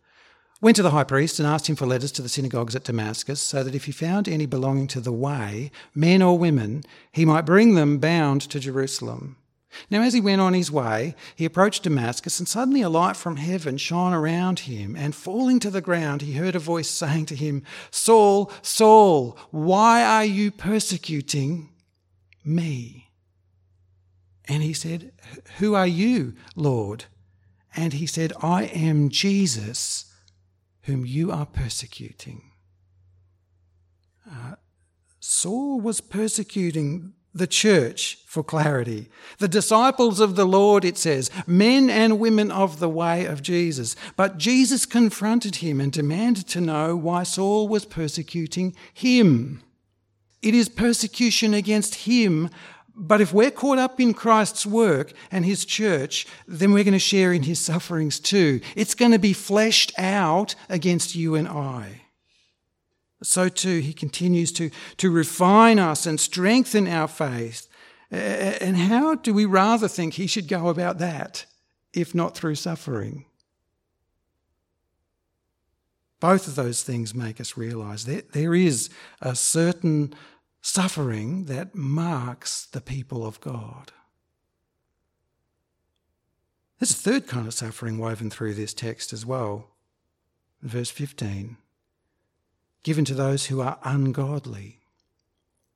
went 0.63 0.77
to 0.77 0.83
the 0.83 0.93
high 0.93 1.05
priest 1.05 1.39
and 1.39 1.47
asked 1.47 1.69
him 1.69 1.77
for 1.77 1.85
letters 1.85 2.13
to 2.13 2.23
the 2.23 2.31
synagogues 2.31 2.75
at 2.75 2.85
Damascus, 2.85 3.43
so 3.43 3.63
that 3.63 3.75
if 3.75 3.85
he 3.85 3.93
found 3.93 4.27
any 4.27 4.47
belonging 4.47 4.87
to 4.87 5.01
the 5.03 5.13
way, 5.13 5.71
men 5.95 6.23
or 6.23 6.39
women, 6.39 6.85
he 7.13 7.27
might 7.27 7.45
bring 7.45 7.75
them 7.75 7.99
bound 7.99 8.41
to 8.41 8.59
Jerusalem. 8.59 9.37
Now, 9.91 10.03
as 10.03 10.15
he 10.15 10.21
went 10.21 10.41
on 10.41 10.55
his 10.55 10.71
way, 10.71 11.15
he 11.35 11.45
approached 11.45 11.83
Damascus, 11.83 12.39
and 12.39 12.49
suddenly 12.49 12.83
a 12.83 12.89
light 12.89 13.17
from 13.17 13.37
heaven 13.37 13.77
shone 13.77 14.13
around 14.13 14.61
him. 14.61 14.97
And 14.97 15.15
falling 15.15 15.61
to 15.61 15.71
the 15.71 15.81
ground, 15.81 16.23
he 16.23 16.35
heard 16.35 16.55
a 16.55 16.61
voice 16.61 16.89
saying 16.89 17.27
to 17.27 17.37
him, 17.37 17.63
Saul, 17.91 18.51
Saul, 18.63 19.37
why 19.51 20.05
are 20.05 20.25
you 20.25 20.51
persecuting 20.51 21.71
me? 22.45 23.11
And 24.47 24.63
he 24.63 24.73
said, 24.73 25.13
Who 25.59 25.75
are 25.75 25.87
you, 25.87 26.35
Lord? 26.55 27.07
And 27.77 27.95
he 27.95 28.07
said, 28.07 28.33
I 28.41 28.65
am 28.65 29.09
Jesus, 29.09 30.13
whom 30.83 31.05
you 31.05 31.33
are 31.33 31.47
persecuting. 31.47 32.53
Uh, 34.31 34.57
Saul 35.21 35.81
was 35.81 36.01
persecuting 36.01 37.15
the 37.35 37.47
church 37.47 38.19
for 38.27 38.45
clarity. 38.45 39.09
The 39.39 39.49
disciples 39.49 40.21
of 40.21 40.37
the 40.37 40.47
Lord, 40.47 40.85
it 40.85 40.97
says, 40.97 41.31
men 41.47 41.91
and 41.91 42.21
women 42.21 42.51
of 42.51 42.79
the 42.79 42.89
way 42.89 43.25
of 43.25 43.43
Jesus. 43.43 43.97
But 44.17 44.39
Jesus 44.39 44.87
confronted 44.87 45.57
him 45.57 45.81
and 45.81 45.93
demanded 45.93 46.47
to 46.49 46.61
know 46.61 46.95
why 46.95 47.25
Saul 47.25 47.67
was 47.67 47.85
persecuting 47.85 48.75
him. 48.93 49.63
It 50.43 50.55
is 50.55 50.69
persecution 50.69 51.55
against 51.55 51.95
him. 52.07 52.51
But 52.97 53.21
if 53.21 53.33
we're 53.33 53.51
caught 53.51 53.79
up 53.79 54.01
in 54.01 54.15
Christ's 54.15 54.65
work 54.65 55.13
and 55.33 55.45
his 55.45 55.65
church, 55.65 56.27
then 56.47 56.73
we're 56.73 56.85
going 56.85 56.93
to 56.93 57.01
share 57.01 57.33
in 57.33 57.43
his 57.43 57.59
sufferings 57.59 58.21
too. 58.21 58.61
It's 58.77 58.95
going 58.95 59.11
to 59.11 59.19
be 59.19 59.33
fleshed 59.33 59.93
out 59.99 60.55
against 60.69 61.17
you 61.17 61.35
and 61.35 61.49
I 61.49 62.04
so 63.23 63.49
too 63.49 63.79
he 63.79 63.93
continues 63.93 64.53
to, 64.53 64.71
to 64.99 65.11
refine 65.11 65.79
us 65.79 66.07
and 66.07 66.21
strengthen 66.21 66.87
our 66.87 67.09
faith. 67.09 67.69
And 68.11 68.77
how 68.77 69.15
do 69.15 69.33
we 69.33 69.45
rather 69.45 69.89
think 69.89 70.15
he 70.15 70.27
should 70.27 70.49
go 70.49 70.69
about 70.69 70.99
that 70.99 71.47
if 71.93 72.15
not 72.15 72.37
through 72.37 72.57
suffering? 72.57 73.27
Both 76.21 76.47
of 76.47 76.55
those 76.55 76.83
things 76.83 77.15
make 77.15 77.41
us 77.41 77.57
realize 77.57 78.07
that 78.07 78.33
there 78.33 78.55
is 78.55 78.89
a 79.21 79.35
certain 79.35 80.15
suffering 80.63 81.45
that 81.45 81.75
marks 81.75 82.67
the 82.67 82.81
people 82.81 83.27
of 83.27 83.41
God. 83.41 83.93
There's 86.79 86.93
a 86.93 86.95
third 86.95 87.27
kind 87.27 87.47
of 87.47 87.55
suffering 87.55 87.99
woven 87.99 88.31
through 88.31 88.55
this 88.55 88.73
text 88.73 89.13
as 89.13 89.27
well. 89.27 89.71
Verse 90.63 90.91
15 90.91 91.59
given 92.85 93.05
to 93.07 93.15
those 93.15 93.47
who 93.47 93.61
are 93.61 93.79
ungodly. 93.83 94.79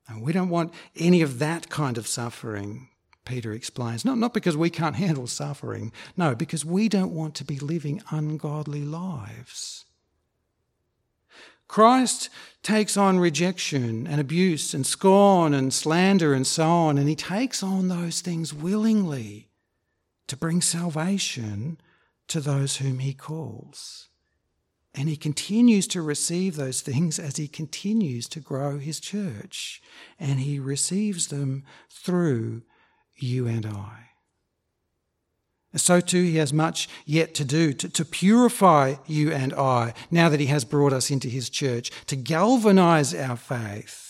And 0.07 0.23
we 0.23 0.33
don't 0.33 0.49
want 0.49 0.73
any 0.97 1.21
of 1.21 1.41
that 1.41 1.69
kind 1.69 1.99
of 1.99 2.07
suffering, 2.07 2.89
Peter 3.25 3.53
explains. 3.53 4.05
Not, 4.05 4.19
not 4.19 4.33
because 4.33 4.57
we 4.57 4.71
can't 4.71 4.97
handle 4.97 5.27
suffering, 5.27 5.93
no, 6.17 6.35
because 6.35 6.65
we 6.65 6.89
don't 6.89 7.15
want 7.15 7.35
to 7.37 7.45
be 7.45 7.59
living 7.59 8.01
ungodly 8.11 8.83
lives. 8.83 9.85
Christ 11.67 12.31
takes 12.63 12.97
on 12.97 13.19
rejection 13.19 14.07
and 14.07 14.21
abuse 14.21 14.73
and 14.73 14.87
scorn 14.87 15.53
and 15.53 15.73
slander 15.73 16.33
and 16.33 16.47
so 16.47 16.67
on, 16.67 16.97
and 16.97 17.09
he 17.09 17.15
takes 17.15 17.63
on 17.63 17.89
those 17.89 18.23
things 18.23 18.55
willingly 18.55 19.51
to 20.29 20.37
bring 20.37 20.63
salvation 20.63 21.79
to 22.29 22.41
those 22.41 22.79
whom 22.79 23.01
he 23.01 23.13
calls. 23.13 24.08
And 24.99 25.09
he 25.09 25.17
continues 25.17 25.87
to 25.89 26.03
receive 26.03 26.57
those 26.57 26.81
things 26.81 27.21
as 27.21 27.37
he 27.37 27.47
continues 27.47 28.29
to 28.31 28.41
grow 28.41 28.79
his 28.79 28.99
church. 28.99 29.81
And 30.19 30.41
he 30.41 30.59
receives 30.59 31.29
them 31.29 31.63
through 31.89 32.63
you 33.15 33.47
and 33.47 33.65
I. 33.65 34.09
So 35.77 36.01
too, 36.01 36.25
he 36.25 36.39
has 36.39 36.53
much 36.53 36.89
yet 37.07 37.33
to 37.37 37.45
do 37.45 37.73
to, 37.75 37.89
to, 37.89 38.05
purify 38.05 38.97
you 39.07 39.31
and 39.31 39.53
I 39.55 39.95
now 40.11 40.29
that 40.31 40.41
he 40.41 40.47
has 40.47 40.65
brought 40.65 40.93
us 40.93 41.13
into 41.13 41.29
his 41.29 41.49
church, 41.49 41.93
to 42.07 42.17
galvanize 42.17 43.15
our 43.15 43.37
faith. 43.37 44.08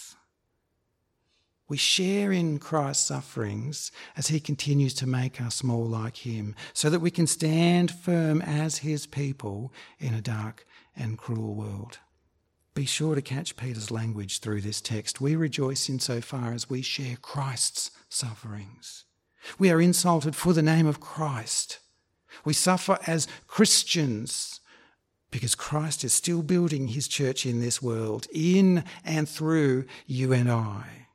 We 1.69 1.77
share 1.77 2.33
in 2.33 2.59
Christ's 2.59 3.07
sufferings 3.07 3.93
as 4.17 4.29
he 4.29 4.41
continues 4.41 4.95
to 4.95 5.07
make 5.07 5.41
us 5.41 5.63
more 5.63 5.85
like 5.85 6.17
him, 6.17 6.55
so 6.73 6.89
that 6.89 7.01
we 7.01 7.11
can 7.11 7.27
stand 7.27 7.91
firm 7.91 8.41
as 8.41 8.79
his 8.79 9.07
people 9.07 9.73
in 9.99 10.15
a 10.15 10.23
dark 10.23 10.67
and 10.97 11.19
cruel 11.19 11.55
world. 11.55 11.99
Be 12.75 12.87
sure 12.87 13.15
to 13.15 13.23
catch 13.23 13.57
Peter's 13.57 13.91
language 13.91 14.41
through 14.41 14.63
this 14.63 14.81
text. 14.81 15.21
We 15.21 15.37
rejoice 15.37 15.89
in 15.89 15.99
so 15.99 16.21
far 16.21 16.53
as 16.53 16.71
we 16.71 16.81
share 16.81 17.17
Christ's 17.17 17.91
sufferings. 18.09 19.05
We 19.59 19.71
are 19.71 19.81
insulted 19.81 20.35
for 20.35 20.53
the 20.53 20.63
name 20.63 20.87
of 20.87 21.01
Christ. 21.01 21.81
We 22.45 22.55
suffer 22.55 22.99
as 23.07 23.27
Christians 23.47 24.61
because 25.31 25.55
Christ 25.55 26.05
is 26.05 26.13
still 26.15 26.43
building 26.43 26.89
his 26.89 27.09
church 27.09 27.45
in 27.45 27.61
this 27.61 27.83
world, 27.83 28.27
in 28.33 28.85
and 29.05 29.29
through 29.29 29.85
you 30.07 30.33
and 30.33 30.51
I. 30.51 31.08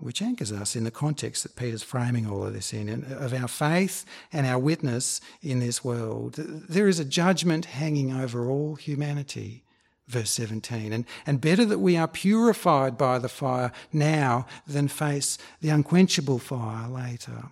Which 0.00 0.22
anchors 0.22 0.50
us 0.50 0.74
in 0.74 0.84
the 0.84 0.90
context 0.90 1.42
that 1.42 1.56
Peter's 1.56 1.82
framing 1.82 2.26
all 2.26 2.44
of 2.44 2.54
this 2.54 2.72
in, 2.72 3.04
of 3.12 3.34
our 3.34 3.48
faith 3.48 4.06
and 4.32 4.46
our 4.46 4.58
witness 4.58 5.20
in 5.42 5.60
this 5.60 5.84
world. 5.84 6.36
There 6.36 6.88
is 6.88 6.98
a 6.98 7.04
judgment 7.04 7.66
hanging 7.66 8.12
over 8.12 8.48
all 8.50 8.76
humanity 8.76 9.62
verse 10.10 10.30
17. 10.30 10.92
And, 10.92 11.04
and 11.24 11.40
better 11.40 11.64
that 11.64 11.78
we 11.78 11.96
are 11.96 12.08
purified 12.08 12.98
by 12.98 13.18
the 13.18 13.28
fire 13.28 13.72
now 13.92 14.46
than 14.66 14.88
face 14.88 15.38
the 15.60 15.70
unquenchable 15.70 16.38
fire 16.38 16.88
later. 16.88 17.44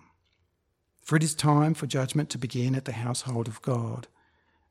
For 1.01 1.15
it 1.15 1.23
is 1.23 1.33
time 1.33 1.73
for 1.73 1.87
judgment 1.87 2.29
to 2.31 2.37
begin 2.37 2.75
at 2.75 2.85
the 2.85 2.91
household 2.91 3.47
of 3.47 3.61
God. 3.61 4.07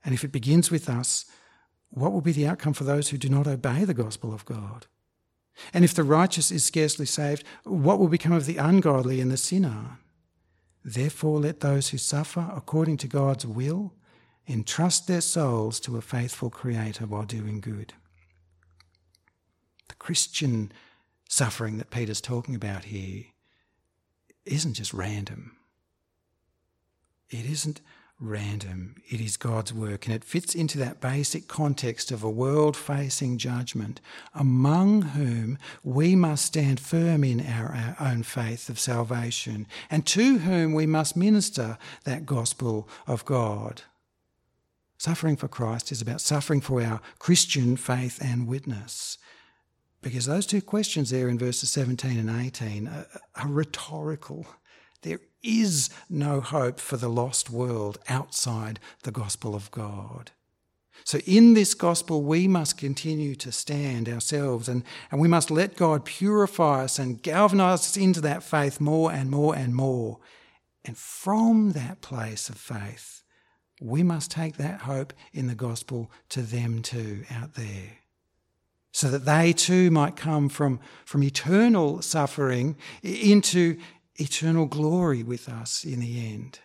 And 0.05 0.15
if 0.15 0.23
it 0.23 0.33
begins 0.33 0.71
with 0.71 0.89
us, 0.89 1.25
what 1.91 2.13
will 2.13 2.21
be 2.21 2.33
the 2.33 2.47
outcome 2.47 2.75
for 2.75 2.85
those 2.85 3.09
who 3.09 3.19
do 3.19 3.29
not 3.29 3.47
obey 3.47 3.85
the 3.85 3.95
gospel 3.95 4.33
of 4.33 4.45
God? 4.45 4.87
And 5.73 5.85
if 5.85 5.95
the 5.95 6.05
righteous 6.05 6.51
is 6.51 6.65
scarcely 6.65 7.07
saved, 7.07 7.45
what 7.65 7.99
will 7.99 8.09
become 8.09 8.33
of 8.33 8.47
the 8.47 8.57
ungodly 8.57 9.21
and 9.21 9.31
the 9.31 9.37
sinner? 9.37 9.99
Therefore, 10.85 11.41
let 11.41 11.61
those 11.61 11.89
who 11.89 11.99
suffer 11.99 12.51
according 12.55 12.97
to 12.99 13.09
God's 13.09 13.45
will 13.45 13.93
entrust 14.47 15.07
their 15.07 15.21
souls 15.21 15.79
to 15.81 15.97
a 15.97 16.01
faithful 16.01 16.51
Creator 16.51 17.07
while 17.07 17.25
doing 17.25 17.61
good. 17.61 17.93
The 19.89 19.95
Christian 19.97 20.73
suffering 21.29 21.79
that 21.79 21.91
Peter's 21.91 22.21
talking 22.21 22.55
about 22.55 22.85
here 22.85 23.25
isn't 24.47 24.75
just 24.75 24.95
random. 24.95 25.57
It 27.31 27.45
isn't 27.45 27.83
random. 28.21 28.97
It 29.09 29.21
is 29.21 29.37
God's 29.37 29.73
work, 29.73 30.07
and 30.07 30.15
it 30.15 30.25
fits 30.25 30.55
into 30.55 30.79
that 30.79 31.01
basic 31.01 31.47
context 31.47 32.11
of 32.11 32.23
a 32.23 32.31
world 32.31 32.77
facing 32.77 33.39
judgment, 33.39 34.01
among 34.35 35.03
whom 35.03 35.59
we 35.85 36.17
must 36.17 36.45
stand 36.45 36.81
firm 36.81 37.23
in 37.23 37.45
our, 37.47 37.75
our, 37.75 37.97
own 38.09 38.23
faith 38.23 38.69
of 38.69 38.81
salvation, 38.81 39.67
and 39.91 40.05
to 40.07 40.39
whom 40.39 40.73
we 40.73 40.87
must 40.87 41.17
minister 41.17 41.79
that 42.05 42.27
gospel 42.27 42.89
of 43.07 43.25
God. 43.25 43.83
Suffering 44.99 45.37
for 45.37 45.47
Christ 45.47 45.93
is 45.93 46.03
about 46.03 46.21
suffering 46.21 46.61
for 46.61 46.83
our 46.83 47.01
Christian 47.21 47.77
faith 47.77 48.19
and 48.21 48.49
witness. 48.49 49.17
Because 50.03 50.27
those 50.27 50.47
two 50.47 50.63
questions 50.63 51.11
there 51.11 51.29
in 51.29 51.39
verses 51.39 51.71
17 51.71 52.19
and 52.19 52.31
18 52.31 52.89
are, 52.89 53.07
are 53.37 53.49
rhetorical. 53.49 54.47
There 55.03 55.21
is 55.43 55.91
no 56.09 56.41
hope 56.41 56.81
for 56.81 56.97
the 56.97 57.09
lost 57.09 57.51
world 57.51 57.99
outside 58.09 58.81
the 59.03 59.13
gospel 59.13 59.55
of 59.55 59.71
God. 59.71 60.33
So, 61.05 61.19
in 61.27 61.55
this 61.55 61.75
gospel, 61.75 62.23
we 62.23 62.49
must 62.49 62.77
continue 62.77 63.35
to 63.37 63.53
stand 63.53 64.09
ourselves 64.09 64.69
and, 64.69 64.83
and 65.11 65.21
we 65.21 65.29
must 65.29 65.51
let 65.51 65.77
God 65.77 66.05
purify 66.05 66.85
us 66.85 66.99
and 66.99 67.23
galvanize 67.23 67.81
us 67.81 67.97
into 67.97 68.21
that 68.23 68.43
faith 68.43 68.81
more 68.81 69.13
and 69.13 69.31
more 69.31 69.55
and 69.55 69.75
more. 69.75 70.19
And 70.85 70.97
from 70.97 71.73
that 71.73 72.01
place 72.01 72.49
of 72.49 72.57
faith, 72.57 73.23
we 73.81 74.03
must 74.03 74.31
take 74.31 74.57
that 74.57 74.81
hope 74.83 75.13
in 75.33 75.47
the 75.47 75.55
gospel 75.55 76.11
to 76.31 76.43
them 76.43 76.83
too 76.83 77.25
out 77.31 77.55
there. 77.55 77.99
So 78.91 79.09
that 79.11 79.25
they 79.25 79.53
too 79.53 79.91
might 79.91 80.17
come 80.17 80.49
from, 80.49 80.81
from 81.05 81.23
eternal 81.23 82.03
suffering 82.03 82.77
into 83.03 83.79
eternal 84.19 84.67
glory 84.67 85.23
with 85.23 85.49
us 85.49 85.85
in 85.85 86.01
the 86.01 86.27
end. 86.33 86.61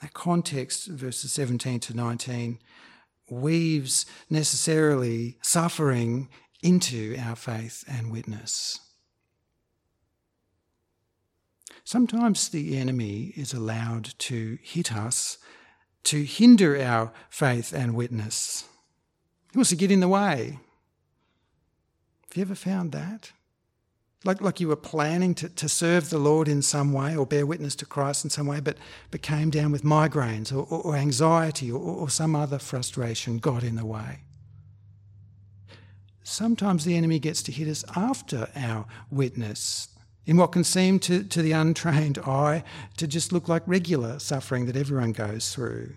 That 0.00 0.12
context, 0.12 0.86
verses 0.86 1.32
17 1.32 1.80
to 1.80 1.94
19, 1.94 2.58
weaves 3.30 4.06
necessarily 4.30 5.38
suffering 5.42 6.28
into 6.62 7.16
our 7.18 7.36
faith 7.36 7.84
and 7.88 8.12
witness. 8.12 8.80
Sometimes 11.84 12.48
the 12.48 12.76
enemy 12.76 13.32
is 13.36 13.52
allowed 13.52 14.18
to 14.18 14.58
hit 14.60 14.92
us 14.92 15.38
to 16.04 16.24
hinder 16.24 16.80
our 16.80 17.12
faith 17.30 17.72
and 17.72 17.94
witness. 17.94 18.64
He 19.52 19.58
wants 19.58 19.70
to 19.70 19.76
get 19.76 19.90
in 19.90 20.00
the 20.00 20.08
way. 20.08 20.58
Have 22.28 22.36
you 22.36 22.42
ever 22.42 22.54
found 22.54 22.92
that? 22.92 23.32
Like, 24.26 24.40
like 24.40 24.60
you 24.60 24.66
were 24.68 24.76
planning 24.76 25.34
to, 25.36 25.48
to 25.48 25.68
serve 25.68 26.10
the 26.10 26.18
Lord 26.18 26.48
in 26.48 26.60
some 26.60 26.92
way 26.92 27.16
or 27.16 27.24
bear 27.24 27.46
witness 27.46 27.76
to 27.76 27.86
Christ 27.86 28.24
in 28.24 28.30
some 28.30 28.46
way, 28.46 28.58
but, 28.58 28.76
but 29.12 29.22
came 29.22 29.50
down 29.50 29.70
with 29.70 29.84
migraines 29.84 30.52
or, 30.52 30.66
or, 30.68 30.82
or 30.82 30.96
anxiety 30.96 31.70
or, 31.70 31.78
or 31.78 32.10
some 32.10 32.34
other 32.34 32.58
frustration 32.58 33.38
got 33.38 33.62
in 33.62 33.76
the 33.76 33.86
way. 33.86 34.18
Sometimes 36.24 36.84
the 36.84 36.96
enemy 36.96 37.20
gets 37.20 37.40
to 37.44 37.52
hit 37.52 37.68
us 37.68 37.84
after 37.94 38.48
our 38.56 38.86
witness 39.12 39.88
in 40.26 40.36
what 40.36 40.50
can 40.50 40.64
seem 40.64 40.98
to, 40.98 41.22
to 41.22 41.40
the 41.40 41.52
untrained 41.52 42.18
eye 42.18 42.64
to 42.96 43.06
just 43.06 43.32
look 43.32 43.48
like 43.48 43.62
regular 43.64 44.18
suffering 44.18 44.66
that 44.66 44.76
everyone 44.76 45.12
goes 45.12 45.54
through. 45.54 45.94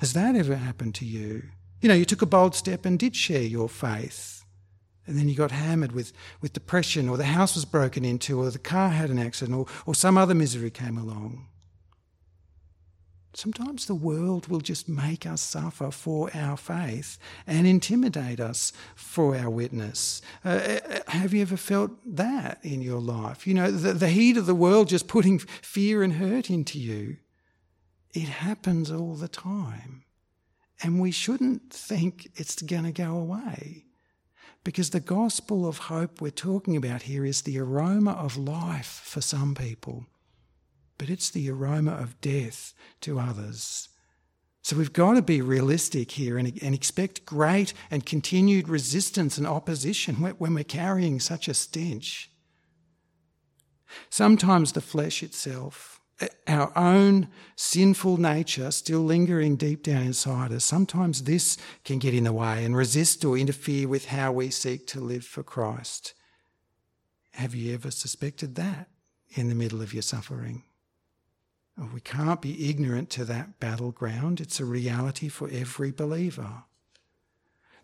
Has 0.00 0.12
that 0.12 0.36
ever 0.36 0.54
happened 0.54 0.94
to 0.96 1.06
you? 1.06 1.44
You 1.80 1.88
know, 1.88 1.94
you 1.94 2.04
took 2.04 2.20
a 2.20 2.26
bold 2.26 2.54
step 2.54 2.84
and 2.84 2.98
did 2.98 3.16
share 3.16 3.40
your 3.40 3.70
faith, 3.70 4.44
and 5.08 5.18
then 5.18 5.28
you 5.28 5.34
got 5.34 5.50
hammered 5.50 5.92
with, 5.92 6.12
with 6.42 6.52
depression, 6.52 7.08
or 7.08 7.16
the 7.16 7.24
house 7.24 7.54
was 7.54 7.64
broken 7.64 8.04
into, 8.04 8.38
or 8.40 8.50
the 8.50 8.58
car 8.58 8.90
had 8.90 9.08
an 9.08 9.18
accident, 9.18 9.56
or, 9.56 9.66
or 9.86 9.94
some 9.94 10.18
other 10.18 10.34
misery 10.34 10.70
came 10.70 10.98
along. 10.98 11.46
Sometimes 13.32 13.86
the 13.86 13.94
world 13.94 14.48
will 14.48 14.60
just 14.60 14.88
make 14.88 15.24
us 15.24 15.40
suffer 15.40 15.90
for 15.90 16.30
our 16.34 16.56
faith 16.56 17.18
and 17.46 17.66
intimidate 17.66 18.40
us 18.40 18.72
for 18.94 19.36
our 19.36 19.48
witness. 19.48 20.20
Uh, 20.44 20.48
uh, 20.48 20.98
have 21.08 21.32
you 21.32 21.42
ever 21.42 21.56
felt 21.56 21.92
that 22.04 22.58
in 22.62 22.82
your 22.82 23.00
life? 23.00 23.46
You 23.46 23.54
know, 23.54 23.70
the, 23.70 23.92
the 23.92 24.08
heat 24.08 24.36
of 24.36 24.46
the 24.46 24.54
world 24.54 24.88
just 24.88 25.08
putting 25.08 25.38
fear 25.38 26.02
and 26.02 26.14
hurt 26.14 26.50
into 26.50 26.78
you. 26.78 27.16
It 28.12 28.28
happens 28.28 28.90
all 28.90 29.14
the 29.14 29.28
time. 29.28 30.04
And 30.82 31.00
we 31.00 31.12
shouldn't 31.12 31.72
think 31.72 32.30
it's 32.36 32.60
going 32.60 32.84
to 32.84 32.92
go 32.92 33.16
away. 33.16 33.84
Because 34.64 34.90
the 34.90 35.00
gospel 35.00 35.66
of 35.66 35.78
hope 35.78 36.20
we're 36.20 36.30
talking 36.30 36.76
about 36.76 37.02
here 37.02 37.24
is 37.24 37.42
the 37.42 37.58
aroma 37.58 38.12
of 38.12 38.36
life 38.36 39.00
for 39.04 39.20
some 39.20 39.54
people 39.54 40.06
but 40.98 41.08
it's 41.08 41.30
the 41.30 41.48
aroma 41.48 41.92
of 41.92 42.20
death 42.20 42.74
to 43.00 43.20
others. 43.20 43.88
So 44.62 44.76
we've 44.76 44.92
got 44.92 45.14
to 45.14 45.22
be 45.22 45.40
realistic 45.40 46.10
here 46.10 46.36
and, 46.36 46.60
and 46.62 46.74
expect 46.74 47.24
great 47.24 47.72
and 47.90 48.04
continued 48.04 48.68
resistance 48.68 49.38
and 49.38 49.46
opposition 49.46 50.16
when 50.16 50.52
we're 50.52 50.64
carrying 50.64 51.20
such 51.20 51.48
a 51.48 51.54
stench. 51.54 52.30
Sometimes 54.10 54.72
the 54.72 54.82
flesh 54.82 55.22
itself, 55.22 55.97
our 56.46 56.76
own 56.76 57.28
sinful 57.54 58.16
nature 58.16 58.70
still 58.70 59.00
lingering 59.00 59.56
deep 59.56 59.82
down 59.82 60.02
inside 60.02 60.52
us, 60.52 60.64
sometimes 60.64 61.22
this 61.22 61.56
can 61.84 61.98
get 61.98 62.14
in 62.14 62.24
the 62.24 62.32
way 62.32 62.64
and 62.64 62.76
resist 62.76 63.24
or 63.24 63.38
interfere 63.38 63.86
with 63.86 64.06
how 64.06 64.32
we 64.32 64.50
seek 64.50 64.86
to 64.88 65.00
live 65.00 65.24
for 65.24 65.42
Christ. 65.42 66.14
Have 67.32 67.54
you 67.54 67.74
ever 67.74 67.90
suspected 67.90 68.56
that 68.56 68.88
in 69.30 69.48
the 69.48 69.54
middle 69.54 69.80
of 69.80 69.92
your 69.92 70.02
suffering? 70.02 70.64
Oh, 71.80 71.90
we 71.94 72.00
can't 72.00 72.42
be 72.42 72.68
ignorant 72.68 73.10
to 73.10 73.24
that 73.26 73.60
battleground. 73.60 74.40
It's 74.40 74.58
a 74.58 74.64
reality 74.64 75.28
for 75.28 75.48
every 75.48 75.92
believer. 75.92 76.64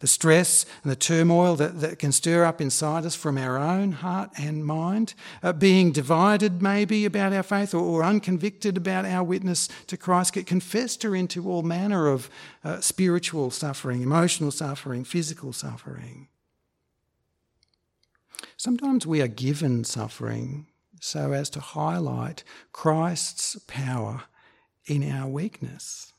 The 0.01 0.07
stress 0.07 0.67
and 0.83 0.91
the 0.91 0.97
turmoil 0.97 1.57
that, 1.57 1.81
that 1.81 1.99
can 1.99 2.13
stir 2.13 2.45
up 2.45 2.61
inside 2.61 3.05
us 3.07 3.15
from 3.15 3.39
our 3.39 3.59
own 3.59 3.93
heart 3.93 4.31
and 4.39 4.65
mind, 4.65 5.15
uh, 5.43 5.53
being 5.53 5.93
divided 5.93 6.61
maybe 6.63 7.05
about 7.05 7.33
our 7.33 7.43
faith 7.43 7.75
or, 7.75 7.81
or, 7.81 8.05
unconvicted 8.05 8.77
about 8.77 9.05
our 9.05 9.25
witness 9.25 9.69
to 9.87 9.97
Christ, 9.97 10.35
get 10.35 10.47
can 10.47 10.61
fester 10.61 11.15
into 11.15 11.49
all 11.49 11.63
manner 11.63 12.09
of 12.09 12.29
uh, 12.65 12.81
spiritual 12.81 13.51
suffering, 13.51 14.03
emotional 14.03 14.51
suffering, 14.51 15.05
physical 15.05 15.53
suffering. 15.53 16.29
Sometimes 18.57 19.07
we 19.07 19.21
are 19.21 19.29
given 19.29 19.85
suffering 19.85 20.67
so 21.05 21.33
as 21.33 21.51
to 21.51 21.61
highlight 21.61 22.45
Christ's 22.73 23.59
power 23.67 24.23
in 24.87 25.07
our 25.11 25.29
weakness. 25.29 26.14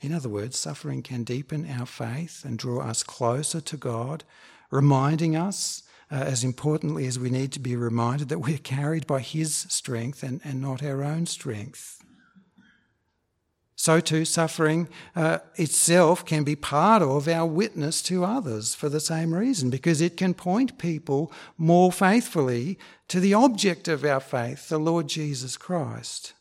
In 0.00 0.12
other 0.12 0.28
words, 0.28 0.56
suffering 0.56 1.02
can 1.02 1.24
deepen 1.24 1.68
our 1.68 1.86
faith 1.86 2.44
and 2.44 2.58
draw 2.58 2.80
us 2.82 3.02
closer 3.02 3.60
to 3.60 3.76
God, 3.76 4.24
reminding 4.70 5.34
us, 5.34 5.82
uh, 6.10 6.14
as 6.14 6.44
importantly 6.44 7.06
as 7.06 7.18
we 7.18 7.30
need 7.30 7.52
to 7.52 7.60
be 7.60 7.74
reminded, 7.74 8.28
that 8.28 8.38
we're 8.38 8.58
carried 8.58 9.06
by 9.06 9.20
His 9.20 9.66
strength 9.68 10.22
and, 10.22 10.40
and 10.44 10.60
not 10.60 10.82
our 10.82 11.02
own 11.02 11.26
strength. 11.26 11.96
So, 13.74 14.00
too, 14.00 14.24
suffering 14.24 14.88
uh, 15.14 15.38
itself 15.54 16.24
can 16.24 16.42
be 16.42 16.56
part 16.56 17.00
of 17.00 17.28
our 17.28 17.46
witness 17.46 18.02
to 18.02 18.24
others 18.24 18.74
for 18.74 18.88
the 18.88 18.98
same 19.00 19.32
reason, 19.32 19.70
because 19.70 20.00
it 20.00 20.16
can 20.16 20.34
point 20.34 20.78
people 20.78 21.32
more 21.56 21.92
faithfully 21.92 22.76
to 23.06 23.20
the 23.20 23.34
object 23.34 23.86
of 23.86 24.04
our 24.04 24.18
faith, 24.18 24.68
the 24.68 24.78
Lord 24.78 25.08
Jesus 25.08 25.56
Christ. 25.56 26.34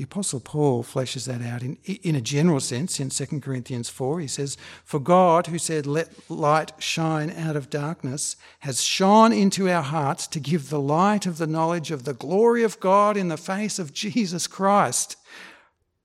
The 0.00 0.04
Apostle 0.04 0.40
Paul 0.40 0.82
fleshes 0.82 1.26
that 1.26 1.42
out 1.42 1.62
in, 1.62 1.76
in 1.84 2.16
a 2.16 2.22
general 2.22 2.60
sense 2.60 3.00
in 3.00 3.10
2 3.10 3.38
Corinthians 3.40 3.90
4. 3.90 4.20
He 4.20 4.28
says, 4.28 4.56
For 4.82 4.98
God, 4.98 5.48
who 5.48 5.58
said, 5.58 5.86
Let 5.86 6.08
light 6.30 6.72
shine 6.78 7.28
out 7.28 7.54
of 7.54 7.68
darkness, 7.68 8.36
has 8.60 8.82
shone 8.82 9.30
into 9.30 9.68
our 9.68 9.82
hearts 9.82 10.26
to 10.28 10.40
give 10.40 10.70
the 10.70 10.80
light 10.80 11.26
of 11.26 11.36
the 11.36 11.46
knowledge 11.46 11.90
of 11.90 12.04
the 12.04 12.14
glory 12.14 12.62
of 12.62 12.80
God 12.80 13.18
in 13.18 13.28
the 13.28 13.36
face 13.36 13.78
of 13.78 13.92
Jesus 13.92 14.46
Christ. 14.46 15.16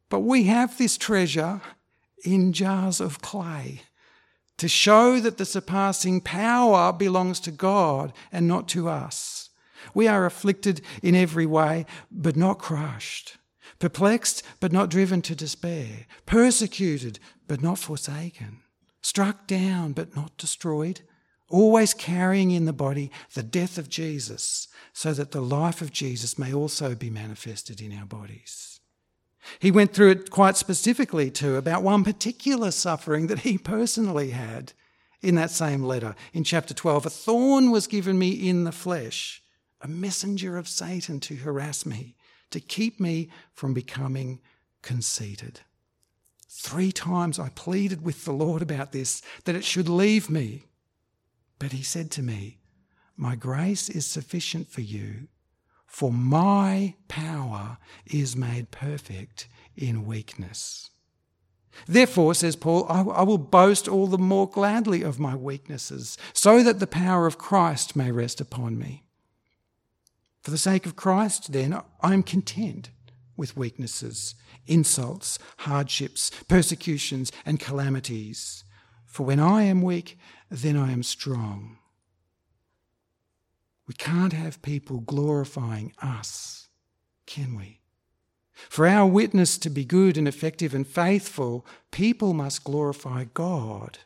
But 0.10 0.19
we 0.19 0.43
have 0.43 0.77
this 0.77 0.97
treasure 0.97 1.62
in 2.25 2.51
jars 2.51 2.99
of 2.99 3.21
clay 3.21 3.84
to 4.58 4.67
show 4.67 5.21
that 5.21 5.38
the 5.38 5.45
surpassing 5.45 6.19
power 6.19 6.91
belongs 6.91 7.39
to 7.39 7.51
God 7.51 8.12
and 8.29 8.45
not 8.45 8.67
to 8.67 8.89
us. 8.89 9.51
We 9.93 10.05
are 10.10 10.25
afflicted 10.25 10.81
in 11.01 11.15
every 11.15 11.45
way, 11.45 11.86
but 12.12 12.36
not 12.36 12.60
crushed 12.60 13.38
perplexed 13.79 14.43
but 14.59 14.71
not 14.71 14.89
driven 14.89 15.21
to 15.23 15.35
despair, 15.35 16.05
persecuted 16.25 17.19
but 17.47 17.61
not 17.61 17.77
forsaken, 17.77 18.61
struck 19.01 19.47
down 19.47 19.93
but 19.93 20.15
not 20.15 20.38
destroyed, 20.38 21.01
always 21.49 21.93
carrying 21.93 22.51
in 22.51 22.65
the 22.65 22.73
body 22.73 23.11
the 23.33 23.43
death 23.43 23.77
of 23.77 23.89
Jesus, 23.89 24.67
so 24.93 25.13
that 25.13 25.31
the 25.31 25.41
life 25.41 25.81
of 25.81 25.91
Jesus 25.91 26.39
may 26.39 26.53
also 26.53 26.95
be 26.95 27.09
manifested 27.09 27.81
in 27.81 27.97
our 27.97 28.05
bodies. 28.05 28.79
He 29.59 29.69
went 29.69 29.93
through 29.93 30.11
it 30.11 30.31
quite 30.31 30.57
specifically 30.57 31.29
too 31.29 31.55
about 31.55 31.83
one 31.83 32.03
particular 32.03 32.71
suffering 32.71 33.27
that 33.27 33.39
he 33.39 33.57
personally 33.57 34.31
had 34.31 34.73
in 35.21 35.35
that 35.35 35.51
same 35.51 35.83
letter. 35.83 36.15
In 36.33 36.43
chapter 36.43 36.73
12, 36.73 37.05
a 37.05 37.09
thorn 37.09 37.71
was 37.71 37.88
given 37.88 38.17
me 38.17 38.29
in 38.31 38.63
the 38.63 38.71
flesh, 38.71 39.43
a 39.81 39.88
messenger 39.88 40.57
of 40.57 40.67
Satan 40.67 41.19
to 41.21 41.35
harass 41.35 41.85
me 41.85 42.15
to 42.51 42.60
keep 42.60 42.99
me 42.99 43.29
from 43.53 43.73
becoming 43.73 44.39
conceited. 44.81 45.62
Three 46.49 46.91
times 46.91 47.38
I 47.38 47.49
pleaded 47.49 48.03
with 48.03 48.25
the 48.25 48.31
Lord 48.31 48.62
about 48.62 48.91
this, 48.91 49.21
that 49.43 49.55
it 49.55 49.65
should 49.65 49.89
leave 49.89 50.29
me. 50.29 50.65
But 51.60 51.71
he 51.71 51.84
said 51.84 52.12
to 52.12 52.23
me, 52.23 52.60
My 53.17 53.36
grace 53.36 53.89
is 53.89 54.05
sufficient 54.05 54.69
for 54.69 54.81
you, 54.81 55.27
for 55.86 56.12
my 56.12 56.95
power 57.08 57.77
is 58.05 58.36
made 58.36 58.71
perfect 58.71 59.47
in 59.75 60.05
weakness. 60.05 60.89
Therefore, 61.88 62.34
says 62.34 62.55
Paul, 62.55 62.86
I, 62.89 63.23
will 63.23 63.38
boast 63.38 63.88
all 63.88 64.08
the 64.08 64.17
more 64.17 64.49
gladly 64.49 65.01
of 65.01 65.19
my 65.19 65.36
weaknesses, 65.36 66.17
so 66.34 66.63
that 66.63 66.79
the 66.79 66.88
power 66.88 67.27
of 67.27 67.38
Christ 67.38 67.95
may 67.95 68.12
rest 68.12 68.39
upon 68.39 68.77
me. 68.77 69.04
For 70.45 70.51
the 70.51 70.60
sake 70.60 70.86
of 70.86 70.95
Christ, 70.95 71.53
then, 71.53 71.81
I 72.01 72.13
am 72.13 72.21
content 72.21 72.91
with 73.36 73.58
weaknesses, 73.58 74.36
insults, 74.67 75.39
hardships, 75.58 76.29
persecutions, 76.47 77.31
and 77.47 77.60
calamities. 77.60 78.63
For 79.08 79.25
when 79.25 79.39
I 79.39 79.63
am 79.63 79.81
weak, 79.81 80.19
then 80.51 80.77
I 80.77 80.91
am 80.91 81.01
strong. 81.01 81.79
We 83.88 83.95
can't 83.95 84.34
have 84.34 84.62
people 84.62 84.99
glorifying 84.99 85.93
us, 85.99 86.67
can 87.25 87.55
we? 87.55 87.79
For 88.53 88.86
our 88.86 89.08
witness 89.08 89.58
to 89.58 89.71
be 89.71 89.84
good 89.84 90.15
and 90.15 90.27
effective 90.27 90.75
and 90.75 90.86
faithful, 90.86 91.65
people 91.89 92.36
must 92.36 92.63
glorify 92.63 93.23
God. 93.34 93.97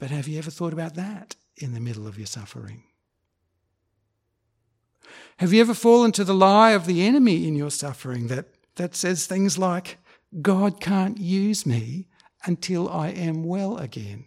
But 0.00 0.10
have 0.10 0.26
you 0.26 0.38
ever 0.38 0.50
thought 0.50 0.72
about 0.72 0.96
that 0.96 1.36
in 1.56 1.72
the 1.72 1.78
middle 1.78 2.08
of 2.08 2.18
your 2.18 2.26
suffering? 2.26 2.82
Have 5.38 5.52
you 5.52 5.60
ever 5.60 5.74
fallen 5.74 6.12
to 6.12 6.24
the 6.24 6.34
lie 6.34 6.70
of 6.70 6.86
the 6.86 7.06
enemy 7.06 7.46
in 7.46 7.56
your 7.56 7.70
suffering 7.70 8.28
that, 8.28 8.46
that 8.76 8.94
says 8.94 9.26
things 9.26 9.58
like, 9.58 9.98
God 10.42 10.80
can't 10.80 11.18
use 11.18 11.66
me 11.66 12.08
until 12.44 12.88
I 12.88 13.08
am 13.08 13.44
well 13.44 13.76
again 13.76 14.26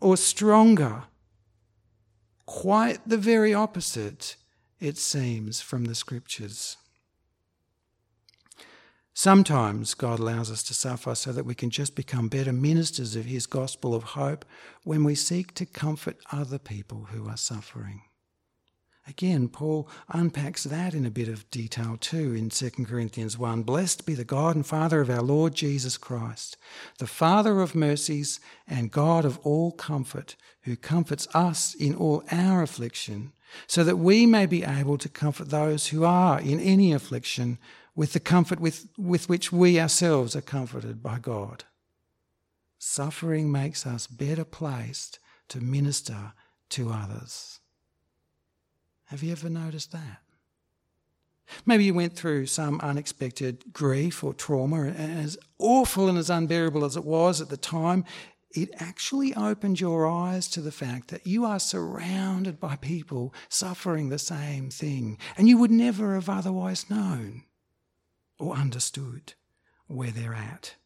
or 0.00 0.16
stronger? 0.16 1.04
Quite 2.46 3.08
the 3.08 3.16
very 3.16 3.54
opposite, 3.54 4.36
it 4.80 4.98
seems, 4.98 5.60
from 5.60 5.84
the 5.86 5.94
scriptures. 5.94 6.76
Sometimes 9.14 9.94
God 9.94 10.18
allows 10.18 10.50
us 10.50 10.62
to 10.64 10.74
suffer 10.74 11.14
so 11.14 11.32
that 11.32 11.44
we 11.44 11.54
can 11.54 11.70
just 11.70 11.94
become 11.94 12.28
better 12.28 12.52
ministers 12.52 13.14
of 13.14 13.26
His 13.26 13.46
gospel 13.46 13.94
of 13.94 14.02
hope 14.02 14.44
when 14.84 15.04
we 15.04 15.14
seek 15.14 15.54
to 15.54 15.66
comfort 15.66 16.16
other 16.32 16.58
people 16.58 17.08
who 17.10 17.28
are 17.28 17.36
suffering. 17.36 18.02
Again, 19.08 19.48
Paul 19.48 19.88
unpacks 20.08 20.62
that 20.64 20.94
in 20.94 21.04
a 21.04 21.10
bit 21.10 21.28
of 21.28 21.50
detail 21.50 21.96
too 22.00 22.34
in 22.34 22.50
2 22.50 22.70
Corinthians 22.86 23.36
1. 23.36 23.64
Blessed 23.64 24.06
be 24.06 24.14
the 24.14 24.24
God 24.24 24.54
and 24.54 24.64
Father 24.64 25.00
of 25.00 25.10
our 25.10 25.22
Lord 25.22 25.54
Jesus 25.54 25.98
Christ, 25.98 26.56
the 26.98 27.08
Father 27.08 27.60
of 27.60 27.74
mercies 27.74 28.38
and 28.68 28.92
God 28.92 29.24
of 29.24 29.38
all 29.38 29.72
comfort, 29.72 30.36
who 30.62 30.76
comforts 30.76 31.26
us 31.34 31.74
in 31.74 31.96
all 31.96 32.22
our 32.30 32.62
affliction, 32.62 33.32
so 33.66 33.82
that 33.82 33.96
we 33.96 34.24
may 34.24 34.46
be 34.46 34.62
able 34.62 34.98
to 34.98 35.08
comfort 35.08 35.50
those 35.50 35.88
who 35.88 36.04
are 36.04 36.40
in 36.40 36.60
any 36.60 36.92
affliction 36.92 37.58
with 37.96 38.12
the 38.12 38.20
comfort 38.20 38.60
with, 38.60 38.88
with 38.96 39.28
which 39.28 39.50
we 39.50 39.80
ourselves 39.80 40.36
are 40.36 40.40
comforted 40.40 41.02
by 41.02 41.18
God. 41.18 41.64
Suffering 42.78 43.50
makes 43.50 43.84
us 43.84 44.06
better 44.06 44.44
placed 44.44 45.18
to 45.48 45.60
minister 45.60 46.32
to 46.70 46.90
others. 46.90 47.58
Have 49.12 49.22
you 49.22 49.32
ever 49.32 49.50
noticed 49.50 49.92
that? 49.92 50.22
Maybe 51.66 51.84
you 51.84 51.92
went 51.92 52.16
through 52.16 52.46
some 52.46 52.80
unexpected 52.80 53.62
grief 53.70 54.24
or 54.24 54.32
trauma, 54.32 54.84
and 54.84 55.20
as 55.20 55.36
awful 55.58 56.08
and 56.08 56.16
as 56.16 56.30
unbearable 56.30 56.82
as 56.82 56.96
it 56.96 57.04
was 57.04 57.38
at 57.38 57.50
the 57.50 57.58
time, 57.58 58.06
it 58.52 58.70
actually 58.78 59.34
opened 59.34 59.80
your 59.80 60.06
eyes 60.06 60.48
to 60.48 60.62
the 60.62 60.72
fact 60.72 61.08
that 61.08 61.26
you 61.26 61.44
are 61.44 61.60
surrounded 61.60 62.58
by 62.58 62.76
people 62.76 63.34
suffering 63.50 64.08
the 64.08 64.18
same 64.18 64.70
thing, 64.70 65.18
and 65.36 65.46
you 65.46 65.58
would 65.58 65.70
never 65.70 66.14
have 66.14 66.30
otherwise 66.30 66.88
known 66.88 67.42
or 68.38 68.54
understood 68.54 69.34
where 69.88 70.10
they're 70.10 70.32
at. 70.32 70.76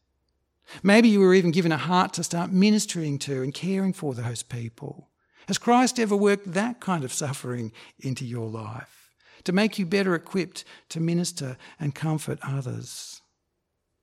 Maybe 0.83 1.07
you 1.07 1.21
were 1.21 1.33
even 1.33 1.51
given 1.51 1.71
a 1.71 1.77
heart 1.77 2.11
to 2.15 2.25
start 2.25 2.51
ministering 2.51 3.19
to 3.19 3.41
and 3.41 3.53
caring 3.53 3.93
for 3.93 4.13
those 4.13 4.43
people. 4.43 5.07
Has 5.47 5.57
Christ 5.57 5.99
ever 5.99 6.15
worked 6.15 6.53
that 6.53 6.79
kind 6.79 7.03
of 7.03 7.13
suffering 7.13 7.71
into 7.99 8.25
your 8.25 8.49
life 8.49 9.13
to 9.45 9.53
make 9.53 9.79
you 9.79 9.85
better 9.85 10.13
equipped 10.13 10.65
to 10.89 10.99
minister 10.99 11.57
and 11.79 11.95
comfort 11.95 12.39
others? 12.43 13.21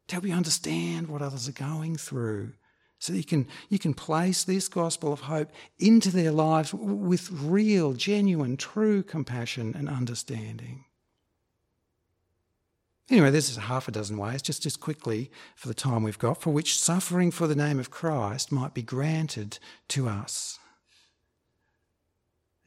To 0.08 0.16
help 0.16 0.24
you 0.24 0.34
understand 0.34 1.08
what 1.08 1.22
others 1.22 1.48
are 1.48 1.52
going 1.52 1.96
through 1.96 2.52
so 2.98 3.12
you 3.12 3.24
can, 3.24 3.46
you 3.68 3.78
can 3.78 3.92
place 3.92 4.44
this 4.44 4.68
gospel 4.68 5.12
of 5.12 5.20
hope 5.20 5.50
into 5.78 6.10
their 6.10 6.32
lives 6.32 6.72
with 6.72 7.30
real, 7.30 7.92
genuine, 7.92 8.56
true 8.56 9.02
compassion 9.02 9.74
and 9.76 9.90
understanding. 9.90 10.86
Anyway, 13.10 13.30
there's 13.30 13.54
half 13.54 13.86
a 13.88 13.90
dozen 13.90 14.16
ways, 14.16 14.40
just, 14.40 14.62
just 14.62 14.80
quickly 14.80 15.30
for 15.54 15.68
the 15.68 15.74
time 15.74 16.02
we've 16.02 16.18
got, 16.18 16.40
for 16.40 16.50
which 16.54 16.80
suffering 16.80 17.30
for 17.30 17.46
the 17.46 17.54
name 17.54 17.78
of 17.78 17.90
Christ 17.90 18.50
might 18.50 18.72
be 18.72 18.82
granted 18.82 19.58
to 19.88 20.08
us. 20.08 20.58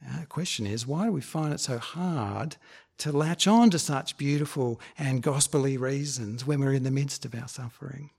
The 0.00 0.26
question 0.26 0.66
is, 0.66 0.86
why 0.86 1.06
do 1.06 1.12
we 1.12 1.20
find 1.20 1.52
it 1.52 1.60
so 1.60 1.78
hard 1.78 2.56
to 2.98 3.12
latch 3.12 3.46
on 3.46 3.70
to 3.70 3.78
such 3.78 4.16
beautiful 4.16 4.80
and 4.98 5.22
gospelly 5.22 5.78
reasons 5.78 6.46
when 6.46 6.60
we're 6.60 6.72
in 6.72 6.84
the 6.84 6.90
midst 6.90 7.24
of 7.24 7.34
our 7.34 7.48
suffering? 7.48 8.10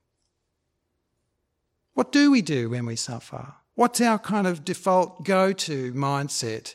What 1.94 2.12
do 2.12 2.30
we 2.30 2.42
do 2.42 2.70
when 2.70 2.86
we 2.86 2.96
suffer? 2.96 3.54
What's 3.74 4.00
our 4.00 4.18
kind 4.18 4.46
of 4.46 4.64
default 4.64 5.24
go 5.24 5.52
to 5.52 5.92
mindset? 5.92 6.74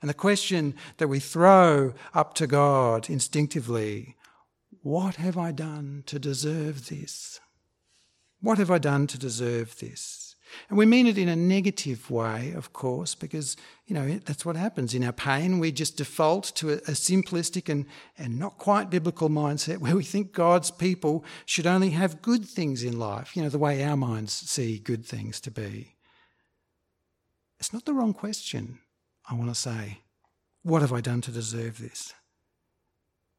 And 0.00 0.08
the 0.08 0.14
question 0.14 0.74
that 0.98 1.08
we 1.08 1.20
throw 1.20 1.94
up 2.14 2.34
to 2.34 2.46
God 2.46 3.10
instinctively 3.10 4.16
what 4.82 5.16
have 5.16 5.36
I 5.36 5.52
done 5.52 6.04
to 6.06 6.18
deserve 6.18 6.88
this? 6.88 7.40
What 8.40 8.58
have 8.58 8.70
I 8.70 8.78
done 8.78 9.06
to 9.08 9.18
deserve 9.18 9.78
this? 9.80 10.27
And 10.68 10.78
we 10.78 10.86
mean 10.86 11.06
it 11.06 11.18
in 11.18 11.28
a 11.28 11.36
negative 11.36 12.10
way, 12.10 12.52
of 12.52 12.72
course, 12.72 13.14
because, 13.14 13.56
you 13.86 13.94
know, 13.94 14.18
that's 14.24 14.44
what 14.44 14.56
happens 14.56 14.94
in 14.94 15.04
our 15.04 15.12
pain. 15.12 15.58
We 15.58 15.72
just 15.72 15.96
default 15.96 16.52
to 16.56 16.70
a, 16.70 16.74
a, 16.74 16.92
simplistic 16.92 17.68
and, 17.68 17.86
and 18.16 18.38
not 18.38 18.58
quite 18.58 18.90
biblical 18.90 19.28
mindset 19.28 19.78
where 19.78 19.96
we 19.96 20.04
think 20.04 20.32
God's 20.32 20.70
people 20.70 21.24
should 21.46 21.66
only 21.66 21.90
have 21.90 22.22
good 22.22 22.44
things 22.44 22.82
in 22.82 22.98
life, 22.98 23.36
you 23.36 23.42
know, 23.42 23.48
the 23.48 23.58
way 23.58 23.82
our 23.84 23.96
minds 23.96 24.32
see 24.32 24.78
good 24.78 25.04
things 25.04 25.40
to 25.42 25.50
be. 25.50 25.96
It's 27.58 27.72
not 27.72 27.84
the 27.84 27.94
wrong 27.94 28.14
question, 28.14 28.78
I 29.28 29.34
want 29.34 29.48
to 29.48 29.54
say. 29.54 30.00
What 30.62 30.82
have 30.82 30.92
I 30.92 31.00
done 31.00 31.20
to 31.22 31.30
deserve 31.30 31.78
this? 31.78 32.14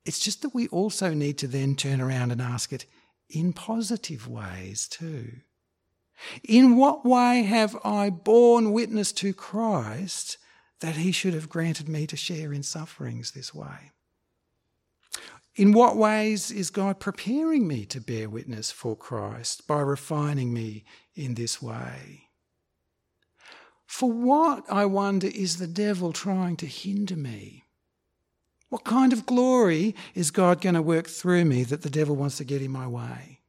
It's 0.06 0.20
just 0.20 0.42
that 0.42 0.56
we 0.56 0.68
also 0.70 1.14
need 1.14 1.38
to 1.40 1.48
then 1.48 1.76
turn 1.76 2.02
around 2.02 2.32
and 2.32 2.42
ask 2.42 2.74
it 2.74 2.86
in 3.30 3.54
positive 3.54 4.28
ways 4.28 4.88
too. 4.88 5.42
In 6.44 6.76
what 6.76 7.06
way 7.06 7.44
have 7.44 7.78
I 7.84 8.10
borne 8.10 8.72
witness 8.72 9.12
to 9.14 9.34
Christ 9.34 10.38
that 10.80 10.96
he 10.96 11.12
should 11.12 11.34
have 11.34 11.50
granted 11.50 11.88
me 11.88 12.08
to 12.08 12.18
share 12.18 12.54
in 12.54 12.64
sufferings 12.64 13.32
this 13.32 13.54
way? 13.54 13.92
In 15.56 15.74
what 15.74 15.98
ways 15.98 16.52
is 16.52 16.70
God 16.70 17.00
preparing 17.00 17.68
me 17.68 17.86
to 17.88 18.00
bear 18.00 18.30
witness 18.30 18.72
for 18.72 18.96
Christ 18.96 19.68
by 19.68 19.82
refining 19.82 20.54
me 20.54 20.86
in 21.16 21.34
this 21.34 21.62
way? 21.62 22.30
For 23.86 24.12
what, 24.12 24.64
I 24.70 24.86
wonder, 24.86 25.28
is 25.28 25.58
the 25.58 25.68
devil 25.68 26.14
trying 26.14 26.56
to 26.58 26.66
hinder 26.66 27.16
me? 27.16 27.66
What 28.70 28.84
kind 28.84 29.12
of 29.12 29.26
glory 29.26 29.96
is 30.14 30.32
God 30.32 30.62
going 30.62 30.76
to 30.76 30.82
work 30.82 31.08
through 31.08 31.44
me 31.46 31.64
that 31.64 31.82
the 31.82 31.90
devil 31.90 32.16
wants 32.16 32.38
to 32.38 32.44
get 32.44 32.62
in 32.62 32.72
my 32.72 32.88
way? 32.88 33.40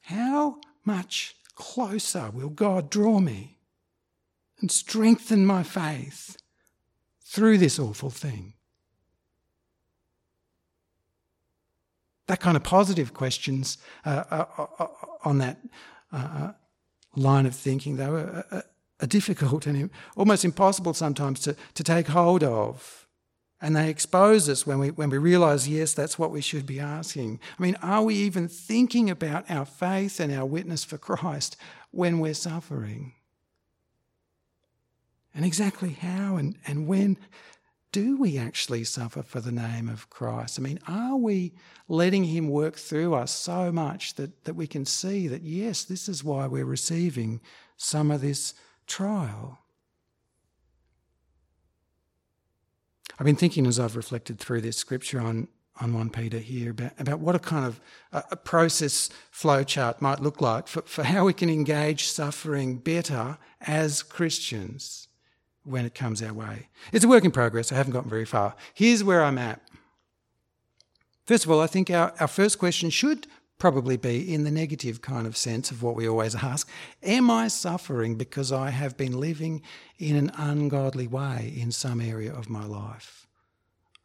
How 0.00 0.60
much 0.86 1.36
closer 1.54 2.30
will 2.32 2.48
God 2.48 2.90
draw 2.90 3.18
me 3.18 3.58
and 4.60 4.70
strengthen 4.70 5.44
my 5.44 5.62
faith 5.62 6.36
through 7.22 7.58
this 7.58 7.78
awful 7.78 8.10
thing? 8.10 8.54
That 12.26 12.40
kind 12.40 12.56
of 12.56 12.62
positive 12.62 13.14
questions 13.14 13.78
uh, 14.04 14.24
uh, 14.30 14.44
uh, 14.58 14.66
uh 14.78 14.86
on 15.24 15.38
that 15.38 15.58
uh, 16.12 16.16
uh, 16.16 16.52
line 17.16 17.46
of 17.46 17.54
thinking, 17.54 17.96
though, 17.96 18.14
are, 18.14 18.64
are 19.00 19.06
difficult 19.06 19.66
and 19.66 19.90
almost 20.16 20.44
impossible 20.44 20.94
sometimes 20.94 21.40
to, 21.40 21.56
to 21.74 21.82
take 21.84 22.08
hold 22.08 22.42
of. 22.44 23.05
And 23.66 23.74
they 23.74 23.90
expose 23.90 24.48
us 24.48 24.64
when 24.64 24.78
we, 24.78 24.92
when 24.92 25.10
we 25.10 25.18
realize, 25.18 25.68
yes, 25.68 25.92
that's 25.92 26.16
what 26.16 26.30
we 26.30 26.40
should 26.40 26.66
be 26.66 26.78
asking. 26.78 27.40
I 27.58 27.60
mean, 27.60 27.74
are 27.82 28.04
we 28.04 28.14
even 28.14 28.46
thinking 28.46 29.10
about 29.10 29.50
our 29.50 29.64
faith 29.64 30.20
and 30.20 30.32
our 30.32 30.46
witness 30.46 30.84
for 30.84 30.98
Christ 30.98 31.56
when 31.90 32.20
we're 32.20 32.34
suffering? 32.34 33.14
And 35.34 35.44
exactly 35.44 35.94
how 35.94 36.36
and, 36.36 36.56
and 36.64 36.86
when 36.86 37.18
do 37.90 38.16
we 38.16 38.38
actually 38.38 38.84
suffer 38.84 39.24
for 39.24 39.40
the 39.40 39.50
name 39.50 39.88
of 39.88 40.10
Christ? 40.10 40.60
I 40.60 40.62
mean, 40.62 40.78
are 40.86 41.16
we 41.16 41.52
letting 41.88 42.22
Him 42.22 42.48
work 42.48 42.76
through 42.76 43.14
us 43.14 43.32
so 43.32 43.72
much 43.72 44.14
that, 44.14 44.44
that 44.44 44.54
we 44.54 44.68
can 44.68 44.86
see 44.86 45.26
that, 45.26 45.42
yes, 45.42 45.82
this 45.82 46.08
is 46.08 46.22
why 46.22 46.46
we're 46.46 46.64
receiving 46.64 47.40
some 47.76 48.12
of 48.12 48.20
this 48.20 48.54
trial? 48.86 49.58
I've 53.18 53.26
been 53.26 53.36
thinking 53.36 53.66
as 53.66 53.80
I've 53.80 53.96
reflected 53.96 54.38
through 54.38 54.60
this 54.60 54.76
scripture 54.76 55.20
on, 55.20 55.48
on 55.80 55.94
1 55.94 56.10
Peter 56.10 56.38
here 56.38 56.70
about, 56.70 56.92
about 56.98 57.18
what 57.20 57.34
a 57.34 57.38
kind 57.38 57.64
of 57.64 57.80
a, 58.12 58.22
a 58.32 58.36
process 58.36 59.08
flow 59.30 59.64
chart 59.64 60.02
might 60.02 60.20
look 60.20 60.40
like 60.40 60.68
for, 60.68 60.82
for 60.82 61.02
how 61.02 61.24
we 61.24 61.32
can 61.32 61.48
engage 61.48 62.08
suffering 62.08 62.76
better 62.76 63.38
as 63.62 64.02
Christians 64.02 65.08
when 65.64 65.84
it 65.84 65.94
comes 65.94 66.22
our 66.22 66.32
way. 66.32 66.68
It's 66.92 67.04
a 67.04 67.08
work 67.08 67.24
in 67.24 67.30
progress. 67.30 67.72
I 67.72 67.76
haven't 67.76 67.92
gotten 67.92 68.10
very 68.10 68.24
far. 68.24 68.54
Here's 68.74 69.02
where 69.02 69.24
I'm 69.24 69.38
at. 69.38 69.60
First 71.24 71.44
of 71.44 71.50
all, 71.50 71.60
I 71.60 71.66
think 71.66 71.90
our, 71.90 72.12
our 72.20 72.28
first 72.28 72.58
question 72.58 72.88
should 72.90 73.26
probably 73.58 73.96
be 73.96 74.32
in 74.32 74.44
the 74.44 74.50
negative 74.50 75.00
kind 75.00 75.26
of 75.26 75.36
sense 75.36 75.70
of 75.70 75.82
what 75.82 75.96
we 75.96 76.08
always 76.08 76.34
ask 76.34 76.68
Am 77.02 77.30
I 77.30 77.48
suffering 77.48 78.16
because 78.16 78.52
I 78.52 78.70
have 78.70 78.96
been 78.96 79.18
living 79.18 79.62
in 79.98 80.16
an 80.16 80.30
ungodly 80.36 81.06
way 81.06 81.54
in 81.56 81.72
some 81.72 82.00
area 82.00 82.32
of 82.32 82.50
my 82.50 82.64
life? 82.64 83.26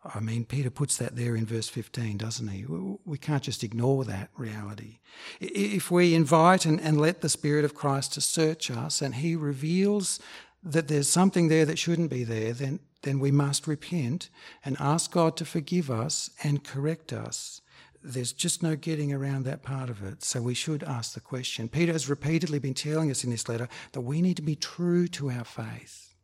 I 0.03 0.19
mean, 0.19 0.45
Peter 0.45 0.71
puts 0.71 0.97
that 0.97 1.15
there 1.15 1.35
in 1.35 1.45
verse 1.45 1.69
15, 1.69 2.17
doesn't 2.17 2.47
he? 2.47 2.65
We 3.05 3.19
can't 3.19 3.43
just 3.43 3.63
ignore 3.63 4.03
that 4.05 4.31
reality. 4.35 4.97
If 5.39 5.91
we 5.91 6.15
invite 6.15 6.65
and, 6.65 6.81
and 6.81 6.99
let 6.99 7.21
the 7.21 7.29
Spirit 7.29 7.65
of 7.65 7.75
Christ 7.75 8.13
to 8.13 8.21
search 8.21 8.71
us 8.71 9.01
and 9.01 9.15
he 9.15 9.35
reveals 9.35 10.19
that 10.63 10.87
there's 10.87 11.07
something 11.07 11.49
there 11.49 11.65
that 11.65 11.77
shouldn't 11.77 12.09
be 12.09 12.23
there, 12.23 12.51
then, 12.51 12.79
then 13.03 13.19
we 13.19 13.29
must 13.31 13.67
repent 13.67 14.29
and 14.65 14.75
ask 14.79 15.11
God 15.11 15.37
to 15.37 15.45
forgive 15.45 15.91
us 15.91 16.31
and 16.43 16.63
correct 16.63 17.13
us 17.13 17.60
there's 18.03 18.33
just 18.33 18.63
no 18.63 18.75
getting 18.75 19.13
around 19.13 19.43
that 19.45 19.61
part 19.63 19.89
of 19.89 20.03
it. 20.03 20.23
So 20.23 20.41
we 20.41 20.53
should 20.53 20.83
ask 20.83 21.13
the 21.13 21.19
question. 21.19 21.69
Peter 21.69 21.91
has 21.91 22.09
repeatedly 22.09 22.59
been 22.59 22.73
telling 22.73 23.11
us 23.11 23.23
in 23.23 23.29
this 23.29 23.47
letter 23.47 23.67
that 23.91 24.01
we 24.01 24.21
need 24.21 24.37
to 24.37 24.41
be 24.41 24.55
true 24.55 25.07
to 25.09 25.29
our 25.29 25.43
faith. 25.43 26.15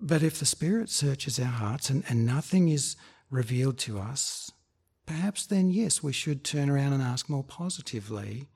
But 0.00 0.22
if 0.22 0.38
the 0.38 0.46
Spirit 0.46 0.90
searches 0.90 1.38
our 1.38 1.46
hearts 1.46 1.90
and, 1.90 2.04
and 2.08 2.26
nothing 2.26 2.68
is 2.68 2.96
revealed 3.30 3.78
to 3.78 3.98
us, 3.98 4.50
perhaps 5.06 5.46
then, 5.46 5.70
yes, 5.70 6.02
we 6.02 6.12
should 6.12 6.44
turn 6.44 6.70
around 6.70 6.92
and 6.92 7.02
ask 7.02 7.28
more 7.28 7.44
positively 7.44 8.48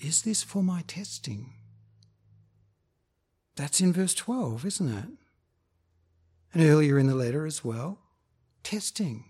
Is 0.00 0.22
this 0.22 0.42
for 0.42 0.62
my 0.62 0.82
testing? 0.86 1.54
That's 3.56 3.80
in 3.80 3.92
verse 3.92 4.14
12, 4.14 4.64
isn't 4.64 4.88
it? 4.88 5.08
And 6.54 6.62
earlier 6.62 6.98
in 6.98 7.06
the 7.06 7.14
letter 7.14 7.46
as 7.46 7.64
well 7.64 7.99
testing, 8.62 9.24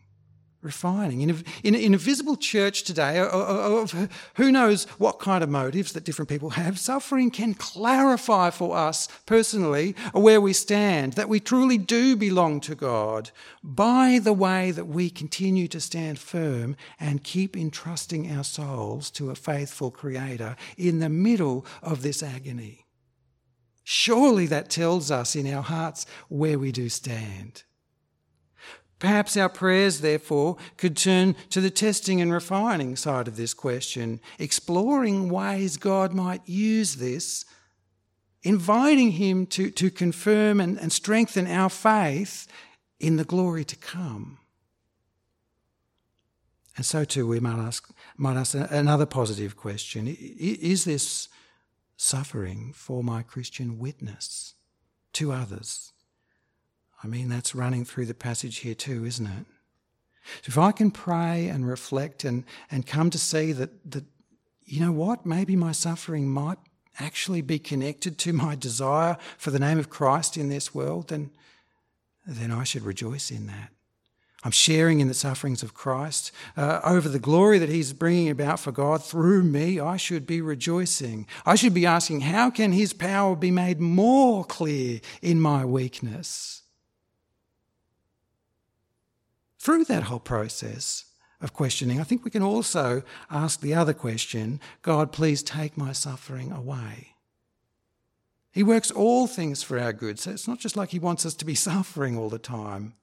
refining. 0.62 1.22
In 1.22 1.30
a, 1.30 1.36
in, 1.64 1.74
in 1.74 1.94
a 1.94 1.98
visible 1.98 2.36
church 2.36 2.82
today, 2.82 3.18
of 3.18 4.08
who 4.34 4.52
knows 4.52 4.84
what 4.98 5.18
kind 5.18 5.42
of 5.42 5.48
motives 5.48 5.92
that 5.92 6.04
different 6.04 6.28
people 6.28 6.50
have, 6.50 6.78
suffering 6.78 7.30
can 7.30 7.54
clarify 7.54 8.50
for 8.50 8.76
us 8.76 9.08
personally 9.26 9.94
where 10.12 10.40
we 10.40 10.52
stand, 10.52 11.14
that 11.14 11.28
we 11.28 11.40
truly 11.40 11.78
do 11.78 12.16
belong 12.16 12.60
to 12.60 12.74
God 12.74 13.30
by 13.62 14.20
the 14.22 14.32
way 14.34 14.70
that 14.70 14.86
we 14.86 15.08
continue 15.08 15.68
to 15.68 15.80
stand 15.80 16.18
firm 16.18 16.76
and 16.98 17.24
keep 17.24 17.56
entrusting 17.56 18.30
our 18.30 18.44
souls 18.44 19.10
to 19.12 19.30
a 19.30 19.34
faithful 19.34 19.90
Creator 19.90 20.56
in 20.76 20.98
the 20.98 21.08
middle 21.08 21.64
of 21.82 22.02
this 22.02 22.22
agony. 22.22 22.84
Surely 23.82 24.46
that 24.46 24.68
tells 24.70 25.10
us 25.10 25.34
in 25.34 25.52
our 25.52 25.62
hearts 25.62 26.06
where 26.28 26.58
we 26.58 26.70
do 26.70 26.88
stand. 26.88 27.64
Perhaps 29.00 29.34
our 29.38 29.48
prayers, 29.48 30.02
therefore, 30.02 30.58
could 30.76 30.94
turn 30.94 31.34
to 31.48 31.60
the 31.62 31.70
testing 31.70 32.20
and 32.20 32.32
refining 32.32 32.96
side 32.96 33.26
of 33.26 33.36
this 33.36 33.54
question, 33.54 34.20
exploring 34.38 35.30
ways 35.30 35.78
God 35.78 36.12
might 36.12 36.46
use 36.46 36.96
this, 36.96 37.46
inviting 38.42 39.12
Him 39.12 39.46
to, 39.46 39.70
to 39.70 39.90
confirm 39.90 40.60
and, 40.60 40.78
and 40.78 40.92
strengthen 40.92 41.46
our 41.46 41.70
faith 41.70 42.46
in 43.00 43.16
the 43.16 43.24
glory 43.24 43.64
to 43.64 43.76
come. 43.76 44.38
And 46.76 46.84
so, 46.84 47.04
too, 47.04 47.26
we 47.26 47.40
might 47.40 47.58
ask, 47.58 47.90
might 48.18 48.36
ask 48.36 48.54
another 48.54 49.06
positive 49.06 49.56
question 49.56 50.14
Is 50.18 50.84
this 50.84 51.28
suffering 51.96 52.74
for 52.74 53.02
my 53.02 53.22
Christian 53.22 53.78
witness 53.78 54.54
to 55.14 55.32
others? 55.32 55.92
I 57.02 57.06
mean, 57.06 57.28
that's 57.28 57.54
running 57.54 57.84
through 57.84 58.06
the 58.06 58.14
passage 58.14 58.58
here 58.58 58.74
too, 58.74 59.04
isn't 59.04 59.26
it? 59.26 59.46
So 60.42 60.48
if 60.48 60.58
I 60.58 60.72
can 60.72 60.90
pray 60.90 61.48
and 61.48 61.66
reflect 61.66 62.24
and, 62.24 62.44
and 62.70 62.86
come 62.86 63.10
to 63.10 63.18
see 63.18 63.52
that, 63.52 63.90
that, 63.90 64.04
you 64.64 64.80
know 64.80 64.92
what, 64.92 65.24
maybe 65.24 65.56
my 65.56 65.72
suffering 65.72 66.28
might 66.28 66.58
actually 66.98 67.40
be 67.40 67.58
connected 67.58 68.18
to 68.18 68.32
my 68.32 68.54
desire 68.54 69.16
for 69.38 69.50
the 69.50 69.58
name 69.58 69.78
of 69.78 69.88
Christ 69.88 70.36
in 70.36 70.48
this 70.48 70.74
world, 70.74 71.08
then, 71.08 71.30
then 72.26 72.50
I 72.50 72.64
should 72.64 72.82
rejoice 72.82 73.30
in 73.30 73.46
that. 73.46 73.70
I'm 74.42 74.50
sharing 74.50 75.00
in 75.00 75.08
the 75.08 75.14
sufferings 75.14 75.62
of 75.62 75.74
Christ. 75.74 76.32
Uh, 76.56 76.80
over 76.82 77.08
the 77.08 77.18
glory 77.18 77.58
that 77.58 77.68
He's 77.68 77.92
bringing 77.92 78.30
about 78.30 78.58
for 78.58 78.72
God 78.72 79.04
through 79.04 79.42
me, 79.42 79.78
I 79.78 79.98
should 79.98 80.26
be 80.26 80.40
rejoicing. 80.40 81.26
I 81.44 81.56
should 81.56 81.74
be 81.74 81.84
asking, 81.84 82.22
how 82.22 82.48
can 82.48 82.72
His 82.72 82.94
power 82.94 83.36
be 83.36 83.50
made 83.50 83.80
more 83.80 84.44
clear 84.44 85.00
in 85.20 85.40
my 85.40 85.64
weakness? 85.64 86.62
Through 89.60 89.84
that 89.84 90.04
whole 90.04 90.18
process 90.18 91.04
of 91.40 91.52
questioning, 91.52 92.00
I 92.00 92.04
think 92.04 92.24
we 92.24 92.30
can 92.30 92.42
also 92.42 93.02
ask 93.30 93.60
the 93.60 93.74
other 93.74 93.92
question 93.92 94.58
God, 94.82 95.12
please 95.12 95.42
take 95.42 95.76
my 95.76 95.92
suffering 95.92 96.50
away. 96.50 97.14
He 98.52 98.62
works 98.62 98.90
all 98.90 99.26
things 99.26 99.62
for 99.62 99.78
our 99.78 99.92
good, 99.92 100.18
so 100.18 100.32
it's 100.32 100.48
not 100.48 100.58
just 100.58 100.76
like 100.76 100.90
He 100.90 100.98
wants 100.98 101.24
us 101.24 101.34
to 101.34 101.44
be 101.44 101.54
suffering 101.70 102.16
all 102.16 102.30
the 102.30 102.38
time. 102.38 102.94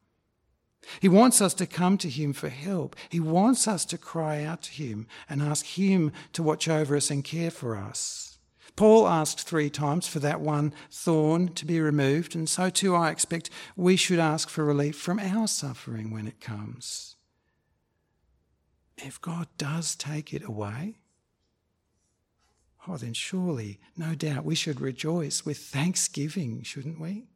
He 0.99 1.09
wants 1.09 1.41
us 1.41 1.53
to 1.55 1.65
come 1.65 1.97
to 1.99 2.09
Him 2.09 2.33
for 2.33 2.49
help. 2.49 2.95
He 3.09 3.19
wants 3.19 3.67
us 3.67 3.85
to 3.85 3.97
cry 3.97 4.43
out 4.43 4.63
to 4.63 4.71
Him 4.71 5.07
and 5.29 5.41
ask 5.41 5.65
Him 5.65 6.11
to 6.33 6.43
watch 6.43 6.67
over 6.67 6.95
us 6.95 7.11
and 7.11 7.23
care 7.23 7.51
for 7.51 7.77
us. 7.77 8.26
Paul 8.77 9.07
asked 9.07 9.41
three 9.41 9.69
times 9.69 10.07
for 10.07 10.19
that 10.19 10.39
one 10.39 10.73
thorn 10.89 11.49
to 11.55 11.65
be 11.65 11.81
removed, 11.81 12.35
and 12.35 12.47
so 12.47 12.69
too 12.69 12.95
I 12.95 13.11
expect 13.11 13.49
we 13.75 13.97
should 13.97 14.19
ask 14.19 14.47
for 14.47 14.63
relief 14.63 14.95
from 14.95 15.19
our 15.19 15.47
suffering 15.47 16.11
when 16.11 16.27
it 16.27 16.39
comes. 16.39 17.17
If 18.97 19.19
God 19.19 19.47
does 19.57 19.95
take 19.95 20.33
it 20.33 20.43
away, 20.45 20.99
oh, 22.87 22.95
then 22.95 23.13
surely, 23.13 23.79
no 23.97 24.15
doubt, 24.15 24.45
we 24.45 24.55
should 24.55 24.79
rejoice 24.79 25.45
with 25.45 25.57
thanksgiving, 25.57 26.63
shouldn't 26.63 27.01
we? 27.01 27.27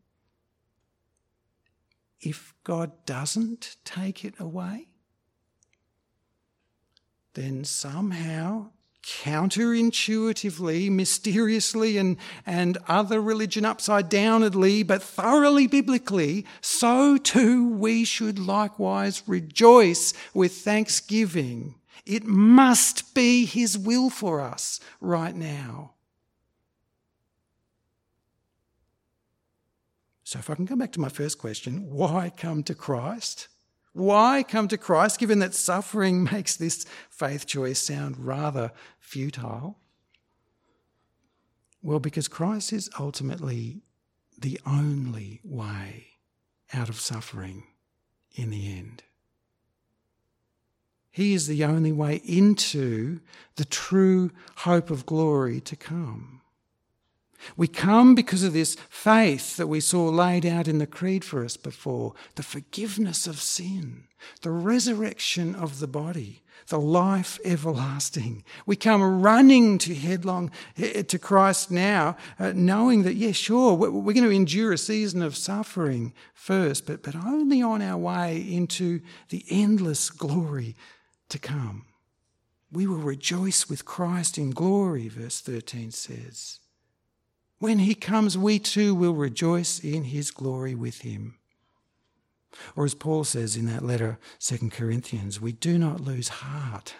if 2.21 2.54
God 2.63 2.91
doesn't 3.06 3.77
take 3.84 4.23
it 4.23 4.36
away, 4.39 4.88
then 7.34 7.63
somehow, 7.63 8.69
counterintuitively, 9.04 10.90
mysteriously, 10.90 11.98
and, 11.98 12.18
and 12.46 12.78
other 12.88 13.22
religion 13.22 13.66
upside 13.66 14.10
downedly, 14.10 14.86
but 14.86 15.02
thoroughly 15.02 15.68
biblically, 15.68 16.46
so 16.62 17.18
too 17.18 17.68
we 17.68 18.06
should 18.06 18.40
likewise 18.40 19.24
rejoice 19.28 20.14
with 20.34 20.54
thanksgiving. 20.54 21.76
It 22.06 22.26
must 22.26 23.14
be 23.14 23.46
His 23.46 23.78
will 23.78 24.10
for 24.10 24.42
us 24.42 24.80
right 25.00 25.36
now. 25.36 25.94
So, 30.24 30.40
if 30.40 30.50
I 30.50 30.56
can 30.56 30.66
come 30.66 30.80
back 30.80 30.94
to 30.94 31.02
my 31.02 31.10
first 31.10 31.40
question, 31.40 31.90
why 31.90 32.32
come 32.36 32.64
to 32.64 32.74
Christ? 32.74 33.50
Why 33.93 34.43
come 34.47 34.67
to 34.69 34.77
Christ, 34.77 35.19
given 35.19 35.39
that 35.39 35.54
suffering 35.54 36.23
makes 36.32 36.56
this 36.56 36.86
faith 37.10 37.45
choice 37.45 37.80
sound 37.80 38.17
rather 38.25 38.71
futile? 38.99 39.77
Well, 41.84 41.99
because 41.99 42.27
Christ 42.27 42.73
is 42.73 42.89
ultimately 42.99 43.82
the 44.38 44.60
only 44.65 45.41
way 45.43 46.08
out 46.73 46.89
of 46.89 46.99
suffering 46.99 47.63
in 48.34 48.49
the 48.49 48.71
end. 48.71 49.04
He 51.12 51.34
is 51.34 51.47
the 51.47 51.65
only 51.65 51.91
way 51.91 52.21
into 52.23 53.19
the 53.58 53.65
true 53.65 54.32
hope 54.58 54.89
of 54.89 55.06
glory 55.06 55.60
to 55.62 55.75
come. 55.75 56.40
We 57.58 57.67
come 57.67 58.15
because 58.15 58.43
of 58.43 58.54
this 58.54 58.75
faith 58.89 59.58
that 59.58 59.67
we 59.67 59.80
saw 59.80 60.10
laid 60.10 60.45
out 60.45 60.67
in 60.67 60.77
the 60.77 60.88
Creed 60.88 61.23
for 61.23 61.43
us 61.43 61.58
before 61.58 62.13
the 62.36 62.43
forgiveness 62.43 63.27
of 63.27 63.39
sin, 63.39 64.04
the 64.41 64.51
resurrection 64.51 65.56
of 65.56 65.80
the 65.80 65.88
body, 65.88 66.43
the 66.67 66.80
life 66.80 67.39
everlasting. 67.43 68.43
We 68.65 68.75
come 68.75 69.21
running 69.21 69.77
to 69.80 69.95
headlong 69.95 70.51
to 70.77 71.19
Christ 71.19 71.71
now, 71.71 72.17
uh, 72.39 72.54
knowing 72.56 73.04
that, 73.04 73.15
yeah, 73.15 73.32
sure, 73.32 73.73
we're, 73.73 73.91
we're 73.91 74.13
going 74.13 74.23
to 74.23 74.30
endure 74.30 74.73
a 74.73 74.77
season 74.77 75.21
of 75.21 75.36
suffering 75.36 76.13
first, 76.34 76.86
but, 76.86 77.04
but 77.04 77.15
only 77.15 77.62
on 77.62 77.82
our 77.82 77.97
way 77.97 78.38
into 78.38 79.01
the 79.30 79.43
endless 79.49 80.10
glory 80.10 80.75
to 81.30 81.39
come. 81.39 81.86
We 82.71 82.88
will 82.88 82.97
rejoice 82.97 83.69
with 83.69 83.84
Christ 83.84 84.38
in 84.38 84.51
glory, 84.51 85.10
verse 85.10 85.41
13 85.41 85.91
says. 85.91 86.60
When 87.62 87.78
he 87.78 87.93
comes, 87.93 88.39
we 88.39 88.58
too 88.58 88.95
will 88.95 89.13
rejoice 89.13 89.78
in 89.78 90.06
his 90.06 90.32
glory 90.32 90.74
with 90.74 91.02
him. 91.02 91.36
Or 92.76 92.86
as 92.86 92.95
Paul 92.95 93.24
says 93.24 93.56
in 93.56 93.67
that 93.67 93.86
letter, 93.86 94.17
2 94.39 94.71
Corinthians, 94.71 95.39
we 95.39 95.52
do 95.52 95.78
not 95.78 96.00
lose 96.00 96.28
heart. 96.28 96.95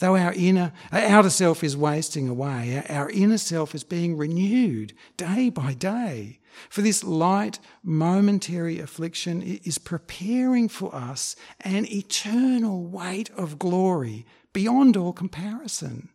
Though 0.00 0.14
our 0.14 0.34
inner, 0.34 0.74
our 0.92 1.00
outer 1.00 1.30
self 1.30 1.64
is 1.64 1.74
wasting 1.74 2.28
away, 2.28 2.84
our 2.90 3.08
inner 3.08 3.38
self 3.38 3.74
is 3.74 3.82
being 3.82 4.14
renewed 4.14 4.92
day 5.16 5.48
by 5.48 5.72
day. 5.72 6.40
For 6.68 6.82
this 6.82 7.02
light, 7.02 7.58
momentary 7.82 8.80
affliction 8.80 9.40
is 9.40 9.78
preparing 9.78 10.68
for 10.68 10.94
us 10.94 11.34
an 11.62 11.86
eternal 11.90 12.84
weight 12.84 13.30
of 13.30 13.58
glory 13.58 14.26
beyond 14.52 14.98
all 14.98 15.14
comparison 15.14 16.10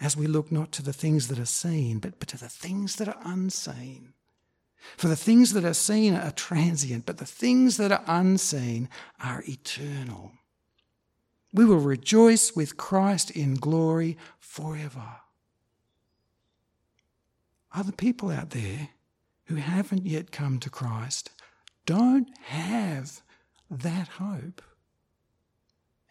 as 0.00 0.16
we 0.16 0.26
look 0.26 0.52
not 0.52 0.72
to 0.72 0.82
the 0.82 0.92
things 0.92 1.28
that 1.28 1.38
are 1.38 1.44
seen, 1.44 1.98
but, 1.98 2.18
but 2.18 2.28
to 2.28 2.38
the 2.38 2.48
things 2.48 2.96
that 2.96 3.08
are 3.08 3.20
unseen. 3.24 4.12
For 4.96 5.08
the 5.08 5.16
things 5.16 5.52
that 5.52 5.64
are 5.64 5.74
seen 5.74 6.14
are 6.14 6.30
transient, 6.30 7.04
but 7.04 7.18
the 7.18 7.26
things 7.26 7.76
that 7.78 7.92
are 7.92 8.04
unseen 8.06 8.88
are 9.20 9.42
eternal. 9.48 10.32
We 11.52 11.64
will 11.64 11.78
rejoice 11.78 12.54
with 12.54 12.76
Christ 12.76 13.30
in 13.30 13.54
glory 13.54 14.16
forever. 14.38 15.20
Other 17.74 17.92
people 17.92 18.30
out 18.30 18.50
there 18.50 18.90
who 19.44 19.56
haven't 19.56 20.06
yet 20.06 20.30
come 20.30 20.60
to 20.60 20.70
Christ 20.70 21.30
don't 21.86 22.28
have 22.44 23.22
that 23.70 24.08
hope. 24.08 24.62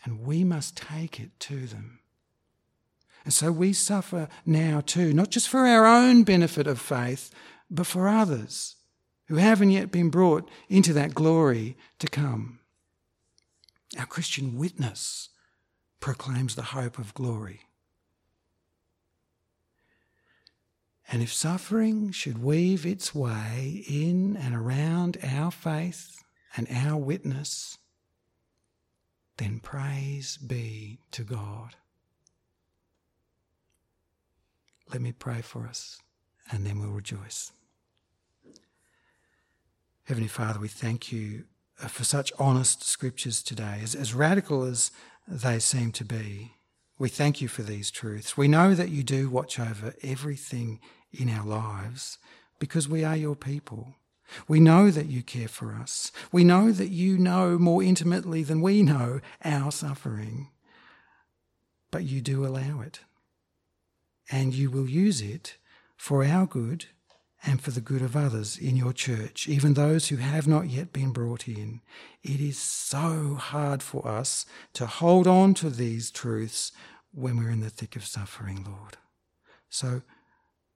And 0.04 0.22
we 0.22 0.44
must 0.44 0.78
take 0.78 1.20
it 1.20 1.40
to 1.42 1.68
them. 1.68 2.00
And 3.28 3.34
so 3.34 3.52
we 3.52 3.74
suffer 3.74 4.30
now 4.46 4.80
too, 4.80 5.12
not 5.12 5.32
just 5.32 5.50
for 5.50 5.68
our 5.68 5.86
own 5.86 6.24
benefit 6.24 6.66
of 6.66 6.80
faith, 6.80 7.30
but 7.70 7.86
for 7.86 8.08
others 8.08 8.78
who 9.26 9.36
haven't 9.36 9.72
yet 9.72 9.92
been 9.92 10.10
brought 10.10 10.50
into 10.70 10.94
that 10.94 11.14
glory 11.14 11.76
to 12.00 12.08
come. 12.08 12.60
Our 14.00 14.06
Christian 14.06 14.58
witness 14.58 15.28
proclaims 16.00 16.56
the 16.56 16.62
hope 16.72 16.98
of 16.98 17.14
glory. 17.14 17.64
And 21.12 21.22
if 21.22 21.34
suffering 21.34 22.12
should 22.12 22.42
weave 22.42 22.86
its 22.86 23.14
way 23.14 23.84
in 23.90 24.38
and 24.38 24.56
around 24.56 25.18
our 25.22 25.52
faith 25.52 26.24
and 26.56 26.66
our 26.72 26.96
witness, 26.96 27.78
then 29.36 29.60
praise 29.60 30.38
be 30.38 31.00
to 31.12 31.26
God. 31.26 31.76
Let 34.92 35.02
me 35.02 35.12
pray 35.12 35.42
for 35.42 35.68
us, 35.68 36.02
and 36.50 36.66
then 36.66 36.80
we'll 36.80 36.90
rejoice. 36.90 37.52
Heavenly 40.06 40.30
Father, 40.30 40.60
we 40.60 40.70
thank 40.70 41.12
you 41.12 41.44
uh, 41.84 41.88
for 41.88 42.06
such 42.06 42.32
honest 42.40 42.84
scriptures 42.84 43.44
today, 43.44 43.80
as, 43.84 43.94
as 43.94 44.14
radical 44.14 44.64
as 44.64 44.92
they 45.28 45.60
seem 45.60 45.92
to 45.92 46.06
be. 46.06 46.54
We 46.98 47.10
thank 47.10 47.42
you 47.42 47.50
for 47.50 47.64
these 47.64 47.92
truths. 47.92 48.38
We 48.38 48.48
know 48.48 48.74
that 48.74 48.90
you 48.90 49.04
do 49.04 49.30
watch 49.30 49.60
over 49.60 49.94
everything 50.02 50.80
in 51.12 51.30
our 51.30 51.46
lives 51.46 52.18
because 52.58 52.88
we 52.88 53.04
are 53.04 53.18
your 53.18 53.36
people. 53.36 53.96
We 54.48 54.62
know 54.62 54.90
that 54.90 55.08
you 55.08 55.22
care 55.22 55.50
for 55.50 55.74
us. 55.74 56.14
We 56.32 56.46
know 56.46 56.72
that 56.72 56.90
you 56.90 57.18
know 57.18 57.58
more 57.60 57.84
intimately 57.84 58.44
than 58.44 58.62
we 58.62 58.84
know 58.84 59.20
our 59.44 59.72
suffering. 59.72 60.48
But 61.92 62.04
you 62.06 62.22
do 62.22 62.46
allow 62.46 62.80
it 62.82 63.02
and 64.30 64.54
you 64.54 64.70
will 64.70 64.90
use 64.90 65.22
it 65.22 65.58
for 65.96 66.24
our 66.24 66.46
good 66.46 66.86
and 67.46 67.62
for 67.62 67.72
the 67.72 67.82
good 67.82 68.02
of 68.02 68.16
others 68.16 68.58
in 68.58 68.76
your 68.76 68.94
church, 68.94 69.48
even 69.48 69.74
those 69.74 70.08
who 70.08 70.18
have 70.18 70.48
not 70.48 70.70
yet 70.70 70.92
been 70.92 71.12
brought 71.12 71.48
in. 71.48 71.82
It 72.24 72.42
is 72.42 72.58
so 72.58 73.36
hard 73.36 73.84
for 73.84 74.08
us 74.08 74.46
to 74.74 74.86
hold 74.86 75.28
on 75.28 75.54
to 75.56 75.70
these 75.70 76.12
truths 76.12 76.72
when 77.14 77.38
we're 77.38 77.52
in 77.52 77.62
the 77.62 77.70
thick 77.70 77.96
of 77.96 78.06
suffering, 78.06 78.66
Lord. 78.68 78.98
So 79.70 80.02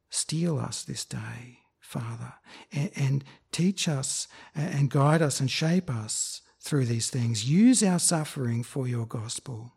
steel 0.10 0.60
us 0.60 0.84
this 0.84 1.04
day, 1.04 1.60
Father, 1.80 2.34
and, 2.72 2.92
and 2.96 3.24
teach 3.52 3.88
us 3.88 4.28
and 4.56 4.90
guide 4.90 5.22
us 5.22 5.40
and 5.40 5.50
shape 5.50 5.90
us 5.90 6.42
through 6.60 6.86
these 6.86 7.10
things. 7.10 7.50
Use 7.50 7.84
our 7.84 8.00
suffering 8.00 8.64
for 8.64 8.88
your 8.88 9.06
gospel. 9.06 9.74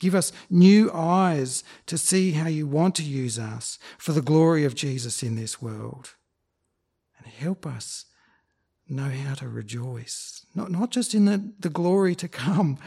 Give 0.00 0.14
us 0.14 0.32
new 0.48 0.90
eyes 0.92 1.62
to 1.86 1.96
see 1.96 2.32
how 2.32 2.48
you 2.48 2.66
want 2.66 2.96
to 2.96 3.04
use 3.04 3.38
us 3.38 3.78
for 3.98 4.12
the 4.12 4.22
glory 4.22 4.64
of 4.64 4.74
Jesus 4.74 5.22
in 5.22 5.36
this 5.36 5.62
world. 5.62 6.14
And 7.18 7.26
help 7.26 7.66
us 7.66 8.06
know 8.88 9.10
how 9.10 9.34
to 9.34 9.48
rejoice, 9.48 10.44
not, 10.54 10.70
not 10.70 10.90
just 10.90 11.14
in 11.14 11.26
the, 11.26 11.52
the 11.60 11.68
glory 11.68 12.14
to 12.16 12.28
come, 12.28 12.78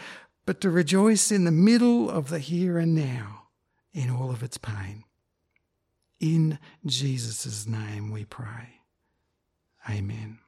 but 0.45 0.59
to 0.61 0.69
rejoice 0.69 1.31
in 1.31 1.45
the 1.45 1.51
middle 1.51 2.09
of 2.09 2.29
the 2.29 2.39
here 2.39 2.77
and 2.77 2.93
now 2.93 3.43
in 3.93 4.09
all 4.09 4.31
of 4.31 4.43
its 4.43 4.57
pain. 4.57 5.05
In 6.19 6.57
Jesus' 6.85 7.67
name 7.67 8.11
we 8.11 8.25
pray. 8.25 8.81
Amen. 9.89 10.39